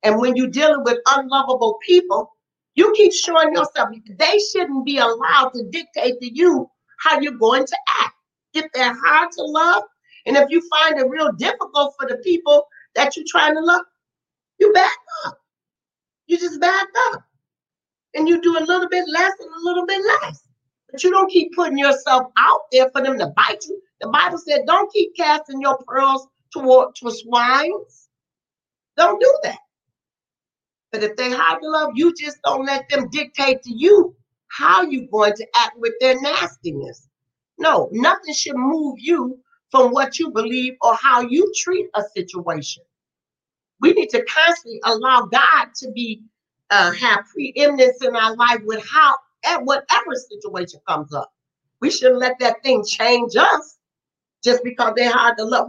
[0.04, 2.32] And when you're dealing with unlovable people,
[2.76, 6.70] you keep showing yourself they shouldn't be allowed to dictate to you
[7.02, 8.16] how you're going to act.
[8.54, 9.84] If they're hard to love,
[10.26, 13.84] and if you find it real difficult for the people that you're trying to love,
[14.60, 14.92] you back
[15.26, 15.38] up.
[16.28, 17.24] You just back up.
[18.14, 20.44] And you do a little bit less and a little bit less.
[20.92, 23.82] But you don't keep putting yourself out there for them to bite you.
[24.02, 28.10] The Bible said, don't keep casting your pearls toward to swines.
[28.98, 29.60] Don't do that.
[30.92, 34.16] But if they hard to love, you just don't let them dictate to you
[34.58, 37.08] how you're going to act with their nastiness.
[37.58, 39.40] No, nothing should move you
[39.72, 42.84] from what you believe or how you treat a situation.
[43.80, 46.24] We need to constantly allow God to be
[46.70, 51.32] uh, have preeminence in our life with how at whatever situation comes up.
[51.82, 53.78] We shouldn't let that thing change us
[54.44, 55.68] just because they're hard to love.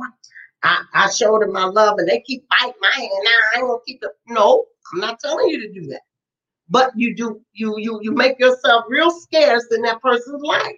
[0.62, 3.10] I, I showed them my love and they keep biting my hand.
[3.24, 4.10] Now I ain't gonna keep it.
[4.28, 6.02] No, I'm not telling you to do that.
[6.72, 10.76] But you do you you you make yourself real scarce in that person's life.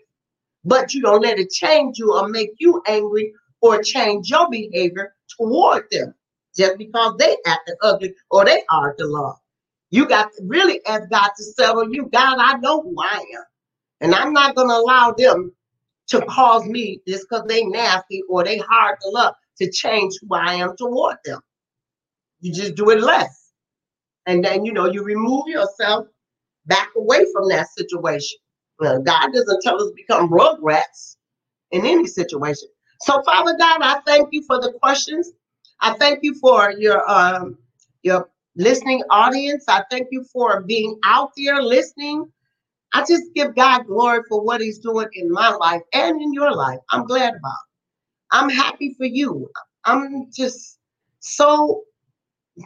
[0.65, 5.15] But you don't let it change you or make you angry or change your behavior
[5.39, 6.15] toward them
[6.57, 9.37] just because they acted ugly or they are the love.
[9.91, 12.11] You got to really ask God to settle you.
[12.13, 13.45] God, I know who I am.
[14.03, 15.53] And I'm not gonna allow them
[16.09, 20.37] to cause me just because they nasty or they hard to love to change who
[20.37, 21.41] I am toward them.
[22.41, 23.44] You just do it less.
[24.27, 26.07] And then, you know, you remove yourself
[26.67, 28.39] back away from that situation.
[28.79, 31.17] Well, God doesn't tell us to become rugrats
[31.71, 32.69] in any situation.
[33.01, 35.33] So, Father God, I thank you for the questions.
[35.81, 37.59] I thank you for your um,
[38.03, 39.65] your listening audience.
[39.69, 42.31] I thank you for being out there listening.
[42.93, 46.55] I just give God glory for what He's doing in my life and in your
[46.55, 46.79] life.
[46.91, 47.53] I'm glad about.
[47.53, 47.75] It.
[48.31, 49.51] I'm happy for you.
[49.85, 50.79] I'm just
[51.21, 51.83] so,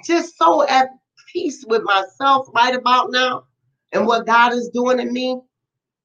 [0.05, 0.89] just so at
[1.33, 3.45] peace with myself right about now
[3.93, 5.41] and what God is doing in me.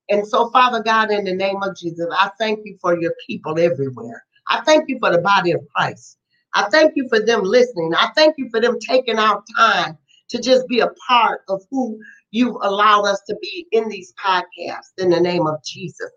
[0.09, 3.57] And so, Father God, in the name of Jesus, I thank you for your people
[3.57, 4.23] everywhere.
[4.47, 6.17] I thank you for the body of Christ.
[6.53, 7.93] I thank you for them listening.
[7.95, 9.97] I thank you for them taking out time
[10.29, 11.99] to just be a part of who
[12.31, 16.11] you've allowed us to be in these podcasts in the name of Jesus.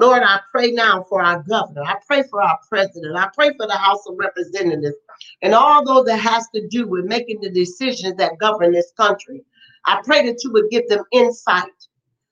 [0.00, 1.82] Lord, I pray now for our governor.
[1.82, 3.18] I pray for our president.
[3.18, 4.96] I pray for the House of Representatives
[5.42, 9.44] and all those that has to do with making the decisions that govern this country.
[9.84, 11.68] I pray that you would give them insight.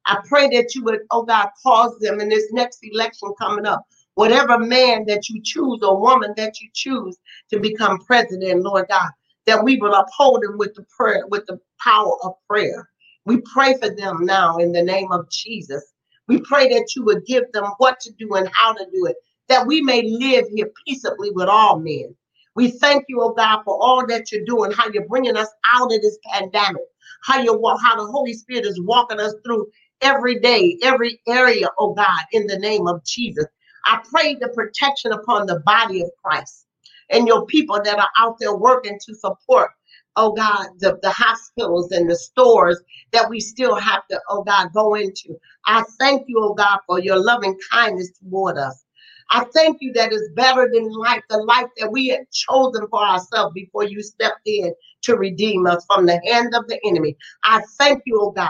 [0.07, 3.85] I pray that you would, oh God, cause them in this next election coming up,
[4.15, 7.19] whatever man that you choose or woman that you choose
[7.51, 9.11] to become president, Lord God,
[9.45, 12.89] that we will uphold them with the prayer, with the power of prayer.
[13.27, 15.85] We pray for them now in the name of Jesus.
[16.29, 19.17] We pray that you would give them what to do and how to do it,
[19.49, 22.15] that we may live here peaceably with all men.
[22.55, 25.93] We thank you, oh God, for all that you're doing, how you're bringing us out
[25.93, 26.83] of this pandemic,
[27.25, 29.67] how you how the Holy Spirit is walking us through
[30.03, 33.47] every day, every area, oh God, in the name of Jesus.
[33.87, 36.67] I pray the protection upon the body of Christ
[37.11, 39.71] and your people that are out there working to support
[40.19, 44.69] oh God, the, the hospitals and the stores that we still have to, oh God,
[44.75, 45.39] go into.
[45.67, 48.85] I thank you, oh God, for your loving kindness toward us.
[49.31, 53.01] I thank you that it's better than life, the life that we had chosen for
[53.01, 57.17] ourselves before you stepped in to redeem us from the hand of the enemy.
[57.45, 58.49] I thank you, oh God,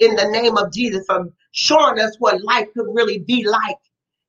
[0.00, 3.78] in the name of Jesus, for showing us what life could really be like.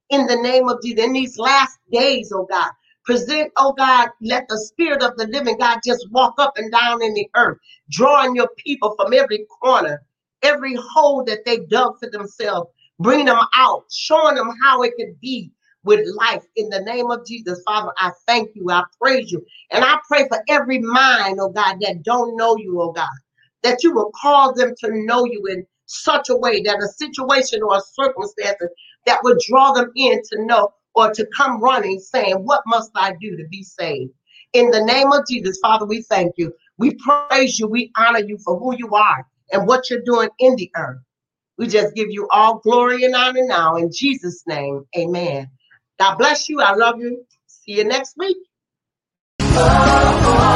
[0.10, 2.72] In the name of Jesus, in these last days, oh God,
[3.08, 7.04] Present, oh God, let the spirit of the living God just walk up and down
[7.04, 7.60] in the earth,
[7.92, 10.04] drawing your people from every corner,
[10.44, 15.20] every hole that they dug for themselves, bringing them out, showing them how it could
[15.22, 15.52] be
[15.86, 17.64] with life in the name of Jesus.
[17.68, 18.72] Father, I thank you.
[18.72, 19.46] I praise you.
[19.72, 23.10] And I pray for every mind, oh God, that don't know you, oh God.
[23.64, 27.62] that you will cause them to know you in such a way that a situation
[27.64, 28.58] or a circumstance
[29.08, 33.14] that would draw them in to know or to come running saying, What must I
[33.22, 34.12] do to be saved?
[34.54, 36.52] In the name of Jesus, Father, we thank you.
[36.80, 37.68] We praise you.
[37.68, 40.98] We honor you for who you are and what you're doing in the earth.
[41.58, 43.76] We just give you all glory and honor now.
[43.76, 45.52] In Jesus' name, amen.
[46.00, 46.62] God bless you.
[46.62, 47.24] I love you.
[47.46, 48.38] See you next week.
[49.60, 50.48] Oh,